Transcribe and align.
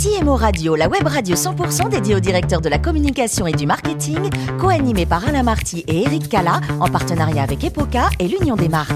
CMO 0.00 0.36
Radio, 0.36 0.76
la 0.76 0.88
web 0.88 1.04
radio 1.04 1.34
100% 1.34 1.88
dédiée 1.88 2.14
au 2.14 2.20
directeur 2.20 2.60
de 2.60 2.68
la 2.68 2.78
communication 2.78 3.48
et 3.48 3.52
du 3.52 3.66
marketing, 3.66 4.30
co-animée 4.60 5.06
par 5.06 5.26
Alain 5.26 5.42
Marty 5.42 5.84
et 5.88 6.02
Eric 6.02 6.28
Cala, 6.28 6.60
en 6.78 6.86
partenariat 6.86 7.42
avec 7.42 7.64
Epoca 7.64 8.08
et 8.20 8.28
l'Union 8.28 8.54
des 8.54 8.68
marques. 8.68 8.92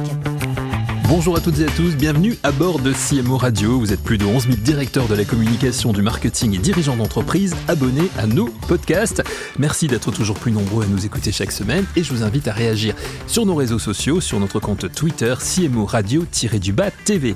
Bonjour 1.09 1.37
à 1.37 1.41
toutes 1.41 1.59
et 1.59 1.65
à 1.65 1.71
tous, 1.71 1.97
bienvenue 1.97 2.39
à 2.45 2.53
bord 2.53 2.79
de 2.79 2.93
CMO 2.93 3.37
Radio. 3.37 3.81
Vous 3.81 3.93
êtes 3.93 4.03
plus 4.03 4.17
de 4.17 4.25
11 4.25 4.45
000 4.45 4.57
directeurs 4.59 5.09
de 5.09 5.17
la 5.17 5.25
communication, 5.25 5.93
du 5.93 6.03
marketing 6.03 6.55
et 6.55 6.59
dirigeants 6.59 6.97
d'entreprise 6.97 7.57
abonnés 7.67 8.09
à 8.17 8.29
nos 8.29 8.47
podcasts. 8.69 9.25
Merci 9.59 9.89
d'être 9.89 10.13
toujours 10.13 10.37
plus 10.37 10.53
nombreux 10.53 10.85
à 10.85 10.87
nous 10.87 11.05
écouter 11.05 11.33
chaque 11.33 11.53
semaine 11.53 11.85
et 11.97 12.05
je 12.05 12.15
vous 12.15 12.23
invite 12.23 12.47
à 12.47 12.53
réagir 12.53 12.95
sur 13.27 13.45
nos 13.45 13.57
réseaux 13.57 13.81
sociaux, 13.81 14.21
sur 14.21 14.39
notre 14.39 14.61
compte 14.61 14.91
Twitter 14.95 15.35
CMO 15.39 15.85
Radio-du-bas 15.85 16.93
TV. 17.05 17.35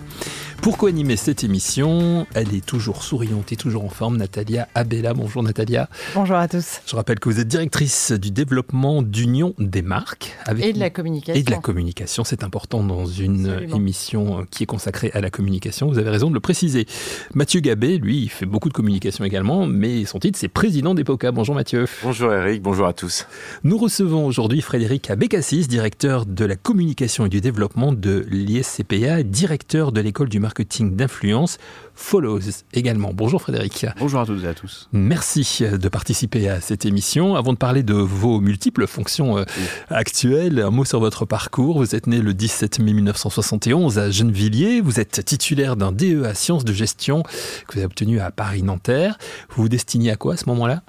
Pour 0.62 0.79
co-animer 0.79 1.16
cette 1.16 1.45
émission, 1.45 2.27
elle 2.34 2.52
est 2.54 2.64
toujours 2.64 3.05
souriante 3.05 3.52
et 3.52 3.56
toujours 3.56 3.84
en 3.84 3.88
forme, 3.88 4.16
Natalia 4.16 4.66
Abella. 4.75 5.14
Bonjour 5.14 5.43
Natalia. 5.43 5.88
Bonjour 6.15 6.37
à 6.37 6.48
tous. 6.48 6.80
Je 6.87 6.96
rappelle 6.96 7.20
que 7.20 7.29
vous 7.29 7.38
êtes 7.38 7.46
directrice 7.46 8.10
du 8.10 8.32
développement 8.32 9.02
d'Union 9.02 9.55
des 9.59 9.82
marques. 9.82 10.37
Avec 10.45 10.65
et 10.65 10.73
de 10.73 10.80
la 10.80 10.91
communication. 10.91 11.41
Et 11.41 11.45
de 11.45 11.51
la 11.51 11.59
communication, 11.59 12.24
c'est 12.24 12.42
important 12.42 12.82
dans 12.82 13.06
une 13.06 13.69
émission 13.74 14.45
qui 14.51 14.65
est 14.65 14.66
consacrée 14.66 15.10
à 15.15 15.20
la 15.20 15.30
communication. 15.30 15.88
Vous 15.88 15.98
avez 15.98 16.10
raison 16.10 16.30
de 16.30 16.34
le 16.34 16.41
préciser. 16.41 16.87
Mathieu 17.34 17.60
Gabé, 17.60 17.98
lui, 17.98 18.23
il 18.23 18.29
fait 18.29 18.46
beaucoup 18.46 18.68
de 18.68 18.74
communication 18.74 19.24
également, 19.24 19.66
mais 19.66 20.04
son 20.04 20.18
titre, 20.18 20.38
c'est 20.38 20.48
président 20.48 20.95
d'Epoca. 20.95 21.30
Bonjour 21.30 21.54
Mathieu. 21.54 21.87
Bonjour 22.02 22.32
Eric, 22.32 22.62
bonjour 22.62 22.87
à 22.87 22.93
tous. 22.93 23.27
Nous 23.62 23.79
recevons 23.79 24.27
aujourd'hui 24.27 24.62
Frédéric 24.62 25.10
Abécassis, 25.10 25.68
directeur 25.68 26.27
de 26.27 26.45
la 26.45 26.57
communication 26.57 27.27
et 27.27 27.29
du 27.29 27.41
développement 27.41 27.93
de 27.93 28.27
l'ISCPA, 28.29 29.23
directeur 29.23 29.93
de 29.93 30.01
l'école 30.01 30.29
du 30.29 30.41
marketing 30.46 30.95
d'influence 30.95 31.59
Follows 31.96 32.62
également. 32.73 33.12
Bonjour 33.12 33.41
Frédéric. 33.41 33.87
Bonjour 33.98 34.20
à 34.20 34.27
toutes 34.27 34.45
et 34.45 34.46
à 34.46 34.54
tous. 34.54 34.88
Merci 34.92 35.64
de 35.64 35.88
participer 35.88 36.48
à 36.48 36.60
cette 36.60 36.84
émission. 36.84 37.34
Avant 37.34 37.52
de 37.52 37.59
parler 37.59 37.82
de 37.82 37.95
vos 37.95 38.38
multiples 38.38 38.87
fonctions 38.87 39.38
euh, 39.38 39.45
actuelles, 39.88 40.60
un 40.60 40.71
mot 40.71 40.84
sur 40.84 41.01
votre 41.01 41.24
parcours. 41.24 41.79
Vous 41.79 41.96
êtes 41.96 42.06
né 42.06 42.21
le 42.21 42.32
17 42.34 42.79
mai 42.79 42.93
1971 42.93 43.98
à 43.98 44.10
Gennevilliers. 44.10 44.80
Vous 44.82 45.01
êtes 45.01 45.24
titulaire 45.24 45.74
d'un 45.74 45.90
DEA 45.90 46.34
Sciences 46.34 46.65
de 46.65 46.73
gestion 46.73 47.23
que 47.23 47.73
vous 47.73 47.78
avez 47.78 47.87
obtenu 47.87 48.21
à 48.21 48.30
Paris-Nanterre. 48.30 49.18
Vous 49.51 49.62
vous 49.62 49.68
destiniez 49.68 50.12
à 50.12 50.16
quoi 50.16 50.34
à 50.34 50.37
ce 50.37 50.49
moment-là? 50.51 50.82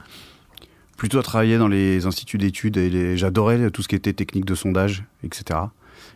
Plutôt 0.98 1.20
à 1.20 1.24
travailler 1.24 1.58
dans 1.58 1.70
les 1.70 2.06
instituts 2.06 2.38
d'études 2.38 2.78
et 2.78 3.18
j'adorais 3.18 3.72
tout 3.72 3.82
ce 3.82 3.88
qui 3.88 3.96
était 3.96 4.14
technique 4.14 4.46
de 4.46 4.56
sondage, 4.56 5.04
etc. 5.24 5.60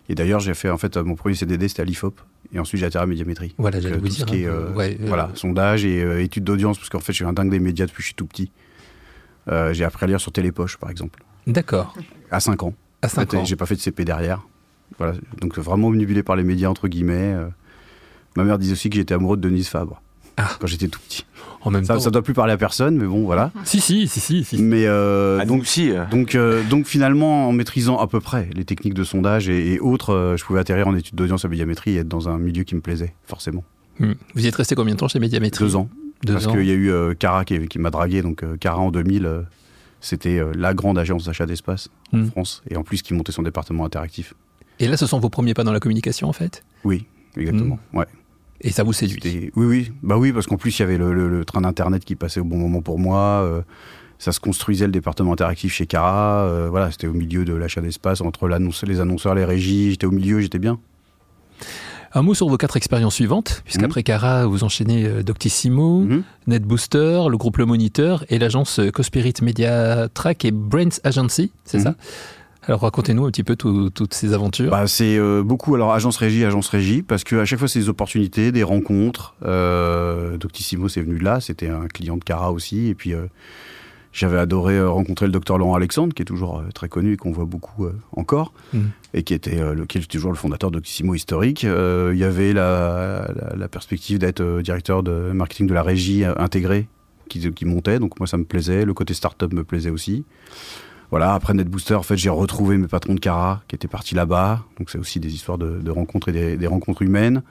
Et 0.09 0.15
d'ailleurs, 0.15 0.41
j'ai 0.41 0.53
fait 0.53 0.69
en 0.69 0.77
fait 0.77 0.97
mon 0.97 1.15
premier 1.15 1.35
CDD, 1.35 1.69
c'était 1.69 1.81
à 1.81 1.85
l'IFOP. 1.85 2.19
Et 2.53 2.59
ensuite, 2.59 2.79
j'ai 2.79 2.85
atterri 2.85 3.03
à 3.03 3.07
médiamétrie. 3.07 3.53
Voilà, 3.57 3.79
j'allais 3.79 3.97
vous 3.97 4.07
dire. 4.07 4.25
Est, 4.33 4.45
euh, 4.45 4.69
euh, 4.77 4.95
voilà, 5.01 5.29
sondage 5.35 5.85
et 5.85 6.03
euh, 6.03 6.21
études 6.21 6.43
d'audience, 6.43 6.77
parce 6.77 6.89
qu'en 6.89 6.99
fait, 6.99 7.13
je 7.13 7.17
suis 7.17 7.25
un 7.25 7.33
dingue 7.33 7.49
des 7.49 7.59
médias 7.59 7.85
depuis 7.85 7.97
que 7.97 8.03
je 8.03 8.07
suis 8.07 8.15
tout 8.15 8.25
petit. 8.25 8.51
j'ai 9.47 9.83
appris 9.83 10.05
à 10.05 10.07
lire 10.07 10.19
sur 10.19 10.31
Télépoche, 10.31 10.77
par 10.77 10.89
exemple. 10.89 11.23
D'accord. 11.47 11.95
À 12.29 12.39
5 12.39 12.63
ans. 12.63 12.73
À 13.01 13.09
5 13.09 13.33
ans. 13.35 13.45
J'ai 13.45 13.55
pas 13.55 13.65
fait 13.65 13.75
de 13.75 13.79
CP 13.79 14.05
derrière. 14.05 14.45
Voilà. 14.97 15.13
Donc, 15.39 15.57
vraiment 15.57 15.87
omnibulé 15.87 16.23
par 16.23 16.35
les 16.35 16.43
médias, 16.43 16.69
entre 16.69 16.87
guillemets. 16.87 17.35
Ma 18.35 18.43
mère 18.43 18.57
disait 18.57 18.73
aussi 18.73 18.89
que 18.89 18.95
j'étais 18.95 19.13
amoureux 19.13 19.37
de 19.37 19.41
Denise 19.41 19.67
Fabre. 19.67 20.01
Ah. 20.37 20.49
Quand 20.59 20.67
j'étais 20.67 20.87
tout 20.87 20.99
petit. 20.99 21.25
En 21.63 21.69
même 21.69 21.85
ça, 21.85 21.93
temps. 21.95 21.99
ça 21.99 22.09
doit 22.09 22.23
plus 22.23 22.33
parler 22.33 22.53
à 22.53 22.57
personne, 22.57 22.97
mais 22.97 23.05
bon, 23.05 23.23
voilà. 23.23 23.51
Si, 23.65 23.79
si, 23.79 24.07
si, 24.07 24.43
si. 24.43 24.61
Mais 24.61 24.85
euh, 24.87 25.45
donc, 25.45 25.67
si, 25.67 25.91
donc, 26.09 26.33
euh, 26.33 26.63
donc 26.63 26.87
finalement, 26.87 27.47
en 27.47 27.51
maîtrisant 27.51 27.99
à 27.99 28.07
peu 28.07 28.19
près 28.19 28.49
les 28.55 28.65
techniques 28.65 28.95
de 28.95 29.03
sondage 29.03 29.47
et, 29.47 29.79
autres, 29.79 30.13
euh, 30.13 30.37
je 30.37 30.43
pouvais 30.43 30.59
atterrir 30.59 30.87
en 30.87 30.95
études 30.95 31.15
d'audience 31.15 31.45
à 31.45 31.47
médiamétrie 31.49 31.91
et 31.91 31.97
être 31.97 32.07
dans 32.07 32.29
un 32.29 32.39
milieu 32.39 32.63
qui 32.63 32.73
me 32.73 32.81
plaisait, 32.81 33.13
forcément. 33.25 33.63
Hmm. 33.99 34.13
Vous 34.33 34.43
y 34.43 34.47
êtes 34.47 34.55
resté 34.55 34.73
combien 34.73 34.95
de 34.95 34.99
temps 34.99 35.07
chez 35.07 35.19
médiamétrie 35.19 35.63
Deux 35.63 35.75
ans. 35.75 35.87
Deux 36.23 36.33
parce 36.33 36.47
qu'il 36.47 36.65
y 36.65 36.71
a 36.71 36.75
eu 36.75 37.15
Cara 37.15 37.45
qui, 37.45 37.67
qui 37.67 37.79
m'a 37.79 37.89
dragué, 37.89 38.21
donc 38.21 38.43
Cara 38.59 38.79
en 38.79 38.91
2000, 38.91 39.43
c'était 39.99 40.41
la 40.55 40.73
grande 40.73 40.97
agence 40.97 41.25
d'achat 41.25 41.45
d'espace 41.45 41.89
en 42.13 42.17
hmm. 42.17 42.31
France, 42.31 42.63
et 42.69 42.77
en 42.77 42.83
plus 42.83 43.01
qui 43.01 43.13
montait 43.13 43.31
son 43.31 43.43
département 43.43 43.85
interactif. 43.85 44.33
Et 44.79 44.87
là, 44.87 44.97
ce 44.97 45.05
sont 45.05 45.19
vos 45.19 45.29
premiers 45.29 45.53
pas 45.53 45.63
dans 45.63 45.73
la 45.73 45.79
communication, 45.79 46.27
en 46.27 46.33
fait? 46.33 46.63
Oui, 46.83 47.05
exactement. 47.37 47.77
Hmm. 47.93 47.97
Ouais. 47.99 48.05
Et 48.63 48.71
ça 48.71 48.83
vous 48.83 48.93
séduit 48.93 49.51
Oui, 49.55 49.65
oui. 49.65 49.91
Bah 50.03 50.17
oui, 50.17 50.31
parce 50.31 50.47
qu'en 50.47 50.57
plus, 50.57 50.77
il 50.77 50.81
y 50.81 50.83
avait 50.83 50.97
le, 50.97 51.43
train 51.45 51.61
d'Internet 51.61 52.05
qui 52.05 52.15
passait 52.15 52.39
au 52.39 52.43
bon 52.43 52.57
moment 52.57 52.81
pour 52.81 52.99
moi. 52.99 53.41
Euh, 53.43 53.61
ça 54.19 54.31
se 54.31 54.39
construisait 54.39 54.85
le 54.85 54.91
département 54.91 55.33
interactif 55.33 55.73
chez 55.73 55.87
Cara. 55.87 56.45
Euh, 56.45 56.67
voilà, 56.69 56.91
c'était 56.91 57.07
au 57.07 57.13
milieu 57.13 57.43
de 57.43 57.53
l'achat 57.53 57.81
d'espace, 57.81 58.21
entre 58.21 58.47
les 58.47 58.99
annonceurs, 58.99 59.35
les 59.35 59.45
régies. 59.45 59.91
J'étais 59.91 60.05
au 60.05 60.11
milieu, 60.11 60.39
j'étais 60.39 60.59
bien. 60.59 60.79
Un 62.13 62.21
mot 62.23 62.33
sur 62.33 62.49
vos 62.49 62.57
quatre 62.57 62.75
expériences 62.75 63.15
suivantes, 63.15 63.61
puisqu'après 63.63 64.01
mhm. 64.01 64.05
Cara, 64.05 64.45
vous 64.45 64.63
enchaînez 64.63 65.05
euh, 65.05 65.23
Doctissimo, 65.23 66.01
mmh. 66.01 66.23
NetBooster, 66.47 67.21
le 67.29 67.37
groupe 67.37 67.57
Le 67.57 67.65
Moniteur 67.65 68.25
et 68.29 68.37
l'agence 68.37 68.81
Cospirit 68.93 69.33
Media 69.41 70.09
Track 70.09 70.43
et 70.43 70.51
Brains 70.51 70.89
Agency, 71.03 71.51
c'est 71.63 71.77
mhm. 71.77 71.83
ça? 71.83 71.95
Alors 72.63 72.81
racontez-nous 72.81 73.25
un 73.25 73.31
petit 73.31 73.43
peu 73.43 73.55
toutes 73.55 74.13
ces 74.13 74.33
aventures. 74.33 74.69
Bah, 74.69 74.85
c'est 74.85 75.17
euh, 75.17 75.41
beaucoup 75.43 75.73
alors 75.73 75.93
agence 75.93 76.17
régie, 76.17 76.45
agence 76.45 76.69
régie, 76.69 77.01
parce 77.01 77.23
que 77.23 77.37
à 77.37 77.45
chaque 77.45 77.59
fois 77.59 77.67
c'est 77.67 77.79
des 77.79 77.89
opportunités, 77.89 78.51
des 78.51 78.63
rencontres. 78.63 79.35
Euh, 79.43 80.37
Doctissimo 80.37 80.87
c'est 80.87 81.01
venu 81.01 81.17
là, 81.17 81.39
c'était 81.39 81.69
un 81.69 81.87
client 81.87 82.17
de 82.17 82.23
Cara 82.23 82.51
aussi, 82.51 82.87
et 82.87 82.93
puis 82.93 83.13
euh, 83.13 83.25
j'avais 84.13 84.37
adoré 84.37 84.79
rencontrer 84.83 85.25
le 85.25 85.31
docteur 85.31 85.57
Laurent 85.57 85.73
Alexandre, 85.73 86.13
qui 86.13 86.21
est 86.21 86.25
toujours 86.25 86.61
très 86.75 86.87
connu 86.87 87.13
et 87.13 87.17
qu'on 87.17 87.31
voit 87.31 87.45
beaucoup 87.45 87.87
encore, 88.15 88.53
mm. 88.73 88.79
et 89.15 89.23
qui 89.23 89.33
était, 89.33 89.73
le, 89.73 89.85
qui 89.85 89.97
est 89.97 90.07
toujours 90.07 90.31
le 90.31 90.37
fondateur 90.37 90.69
d'Octissimo 90.69 91.15
historique. 91.15 91.63
Il 91.63 92.17
y 92.17 92.23
avait 92.23 92.53
la, 92.53 93.27
la, 93.55 93.67
perspective 93.69 94.19
d'être 94.19 94.61
directeur 94.61 95.01
de 95.01 95.31
marketing 95.31 95.65
de 95.65 95.73
la 95.73 95.81
régie 95.81 96.25
intégrée 96.25 96.87
qui, 97.29 97.51
qui 97.53 97.65
montait, 97.65 97.99
donc 97.99 98.19
moi 98.19 98.27
ça 98.27 98.37
me 98.37 98.43
plaisait. 98.43 98.83
Le 98.83 98.93
côté 98.93 99.13
start-up 99.13 99.53
me 99.53 99.63
plaisait 99.63 99.89
aussi. 99.89 100.25
Voilà, 101.11 101.33
après 101.33 101.53
NetBooster, 101.53 101.95
en 101.95 102.03
fait, 102.03 102.15
j'ai 102.15 102.29
retrouvé 102.29 102.77
mes 102.77 102.87
patrons 102.87 103.13
de 103.13 103.19
Cara 103.19 103.61
qui 103.67 103.75
étaient 103.75 103.89
partis 103.89 104.15
là-bas. 104.15 104.63
Donc, 104.79 104.89
c'est 104.89 104.97
aussi 104.97 105.19
des 105.19 105.33
histoires 105.33 105.57
de, 105.57 105.91
rencontres 105.91 106.29
et 106.29 106.55
des, 106.55 106.67
rencontres 106.67 107.01
humaines. 107.01 107.43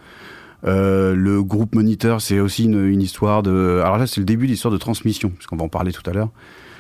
Euh, 0.65 1.15
le 1.15 1.43
groupe 1.43 1.75
Moniteur, 1.75 2.23
c'est 2.23 2.41
aussi 2.41 2.65
une, 2.65 3.03
histoire 3.03 3.43
de. 3.43 3.81
Alors 3.85 3.99
là, 3.99 4.07
c'est 4.07 4.21
le 4.21 4.25
début 4.25 4.47
de 4.47 4.53
l'histoire 4.53 4.73
de 4.73 4.79
transmission, 4.79 5.29
puisqu'on 5.29 5.57
va 5.57 5.65
en 5.65 5.69
parler 5.69 5.93
tout 5.93 6.09
à 6.09 6.15
l'heure. 6.15 6.31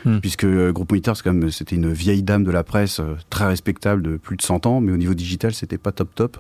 Hmm. 0.07 0.21
Puisque 0.21 0.45
le 0.45 0.73
groupe 0.73 0.91
Moniteur, 0.91 1.19
c'était 1.19 1.77
une 1.77 1.93
vieille 1.93 2.23
dame 2.23 2.45
de 2.45 2.51
la 2.51 2.65
presse, 2.65 3.01
euh, 3.01 3.15
très 3.29 3.47
respectable 3.47 4.01
de 4.01 4.17
plus 4.17 4.39
de 4.39 4.43
100 4.43 4.65
ans, 4.65 4.81
mais 4.81 4.91
au 4.91 4.97
niveau 4.97 5.13
digital, 5.13 5.53
c'était 5.53 5.79
pas 5.79 5.93
top 5.93 6.15
top. 6.15 6.39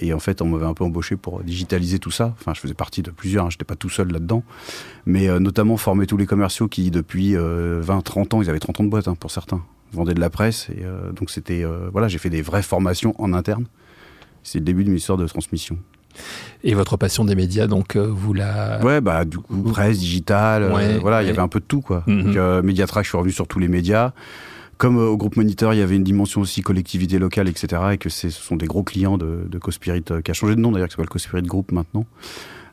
Et 0.00 0.12
en 0.12 0.20
fait, 0.20 0.42
on 0.42 0.46
m'avait 0.46 0.66
un 0.66 0.74
peu 0.74 0.84
embauché 0.84 1.16
pour 1.16 1.42
digitaliser 1.42 1.98
tout 1.98 2.10
ça. 2.10 2.34
Enfin, 2.38 2.52
je 2.54 2.60
faisais 2.60 2.74
partie 2.74 3.02
de 3.02 3.10
plusieurs, 3.10 3.46
hein, 3.46 3.50
je 3.50 3.54
n'étais 3.54 3.64
pas 3.64 3.74
tout 3.74 3.88
seul 3.88 4.12
là-dedans. 4.12 4.44
Mais 5.06 5.28
euh, 5.28 5.40
notamment 5.40 5.78
former 5.78 6.06
tous 6.06 6.18
les 6.18 6.26
commerciaux 6.26 6.68
qui, 6.68 6.90
depuis 6.90 7.34
20, 7.34 8.02
30 8.02 8.34
ans, 8.34 8.42
ils 8.42 8.50
avaient 8.50 8.60
30 8.60 8.80
ans 8.80 8.84
de 8.84 8.90
boîte 8.90 9.08
hein, 9.08 9.16
pour 9.18 9.30
certains, 9.30 9.62
vendait 9.92 10.14
de 10.14 10.20
la 10.20 10.30
presse. 10.30 10.68
Et 10.70 10.84
euh, 10.84 11.12
donc, 11.12 11.30
c'était. 11.30 11.64
Euh, 11.64 11.88
voilà, 11.92 12.08
j'ai 12.08 12.18
fait 12.18 12.30
des 12.30 12.42
vraies 12.42 12.62
formations 12.62 13.14
en 13.18 13.32
interne. 13.32 13.66
C'est 14.42 14.58
le 14.58 14.64
début 14.64 14.84
d'une 14.84 14.96
histoire 14.96 15.18
de 15.18 15.26
transmission. 15.26 15.78
Et 16.64 16.74
votre 16.74 16.96
passion 16.96 17.24
des 17.24 17.34
médias, 17.34 17.66
donc, 17.66 17.96
euh, 17.96 18.06
vous 18.10 18.32
la. 18.32 18.80
Ouais, 18.84 19.00
bah, 19.00 19.24
du 19.24 19.38
coup, 19.38 19.62
presse, 19.62 19.98
digital, 19.98 20.70
voilà, 21.00 21.22
il 21.22 21.26
y 21.26 21.30
avait 21.30 21.38
un 21.40 21.48
peu 21.48 21.60
de 21.60 21.64
tout, 21.64 21.80
quoi. 21.80 22.04
Mm 22.06 22.62
Mediatrack, 22.62 23.04
je 23.04 23.10
suis 23.10 23.18
revenu 23.18 23.32
sur 23.32 23.46
tous 23.46 23.58
les 23.58 23.68
médias. 23.68 24.12
Comme 24.78 24.96
au 24.96 25.16
groupe 25.16 25.36
Moniteur, 25.36 25.74
il 25.74 25.80
y 25.80 25.82
avait 25.82 25.96
une 25.96 26.04
dimension 26.04 26.40
aussi 26.40 26.62
collectivité 26.62 27.18
locale, 27.18 27.48
etc. 27.48 27.82
Et 27.92 27.98
que 27.98 28.08
ce 28.08 28.30
sont 28.30 28.54
des 28.54 28.66
gros 28.66 28.84
clients 28.84 29.18
de, 29.18 29.44
de 29.48 29.58
Cospirit, 29.58 30.04
qui 30.24 30.30
a 30.30 30.34
changé 30.34 30.54
de 30.54 30.60
nom 30.60 30.70
d'ailleurs, 30.70 30.86
qui 30.86 30.92
s'appelle 30.92 31.08
Cospirit 31.08 31.42
Group 31.42 31.72
maintenant. 31.72 32.06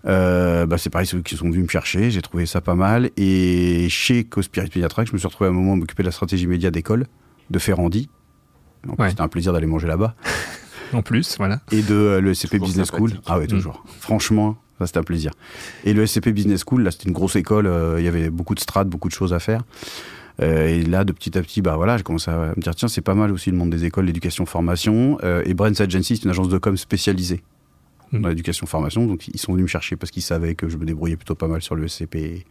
Euh, 0.08 0.66
bah 0.66 0.78
c'est 0.78 0.90
pareil, 0.90 1.08
ceux 1.08 1.22
qui 1.22 1.36
sont 1.36 1.50
venus 1.50 1.64
me 1.64 1.70
chercher, 1.70 2.12
j'ai 2.12 2.22
trouvé 2.22 2.46
ça 2.46 2.62
pas 2.62 2.76
mal. 2.76 3.10
Et 3.18 3.88
chez 3.90 4.24
Cospirit 4.24 4.70
Mediatrack, 4.76 5.08
je 5.08 5.14
me 5.14 5.18
suis 5.18 5.28
retrouvé 5.28 5.48
à 5.48 5.52
un 5.52 5.54
moment 5.54 5.74
à 5.74 5.76
m'occuper 5.76 6.04
de 6.04 6.08
la 6.08 6.12
stratégie 6.12 6.48
média 6.48 6.72
d'école 6.72 7.08
de 7.50 7.60
Ferrandi. 7.60 8.10
C'était 9.10 9.22
un 9.22 9.28
plaisir 9.28 9.52
d'aller 9.52 9.66
manger 9.66 9.88
là-bas. 9.88 10.16
en 10.94 11.02
plus, 11.02 11.38
voilà. 11.38 11.60
Et 11.72 11.82
de 11.82 11.96
euh, 11.96 12.22
l'ESCP 12.22 12.58
Business 12.58 12.92
School. 12.92 13.14
Ah 13.26 13.40
ouais, 13.40 13.48
toujours. 13.48 13.84
Mm. 13.84 13.90
Franchement, 14.00 14.58
ça 14.78 14.86
c'était 14.86 15.00
un 15.00 15.04
plaisir. 15.04 15.32
Et 15.86 15.94
le 15.94 16.06
SCP 16.06 16.30
Business 16.30 16.64
School, 16.68 16.84
là 16.84 16.92
c'était 16.92 17.08
une 17.08 17.14
grosse 17.14 17.36
école, 17.36 17.66
euh, 17.66 17.96
il 17.98 18.06
y 18.06 18.08
avait 18.08 18.30
beaucoup 18.30 18.54
de 18.54 18.60
strates, 18.60 18.88
beaucoup 18.88 19.08
de 19.08 19.14
choses 19.14 19.34
à 19.34 19.40
faire. 19.40 19.64
et 20.40 20.84
là, 20.84 21.04
de 21.04 21.14
petit 21.14 21.36
à 21.38 21.42
petit, 21.42 21.62
bah 21.62 21.78
voilà, 21.78 21.98
j'ai 21.98 22.04
commencé 22.04 22.30
à 22.30 22.54
me 22.56 22.62
dire 22.62 22.76
tiens, 22.76 22.90
c'est 22.90 23.02
pas 23.02 23.16
mal 23.16 23.32
aussi 23.32 23.50
le 23.50 23.58
monde 23.58 23.72
des 23.72 23.86
écoles, 23.86 24.06
l'éducation, 24.06 24.46
formation. 24.46 25.18
et 25.46 25.54
Brands 25.54 25.80
Agency, 25.80 26.18
c'est 26.18 26.26
une 26.26 26.30
agence 26.30 26.50
de 26.50 26.58
com 26.58 26.78
spécialisée 26.78 27.42
dans 28.12 28.30
l'éducation 28.30 28.66
formation. 28.68 29.06
Donc 29.06 29.28
ils 29.28 29.40
sont 29.40 29.54
venus 29.54 29.64
me 29.64 29.68
chercher 29.68 29.96
parce 29.96 30.12
qu'ils 30.12 30.24
savaient 30.24 30.56
que 30.56 30.70
je 30.70 30.78
me 30.78 30.86
débrouillais 30.86 31.16
plutôt 31.16 31.36
pas 31.36 31.48
mal 31.48 31.62
sur 31.62 31.76
le 31.76 31.88
SCP 31.88 32.46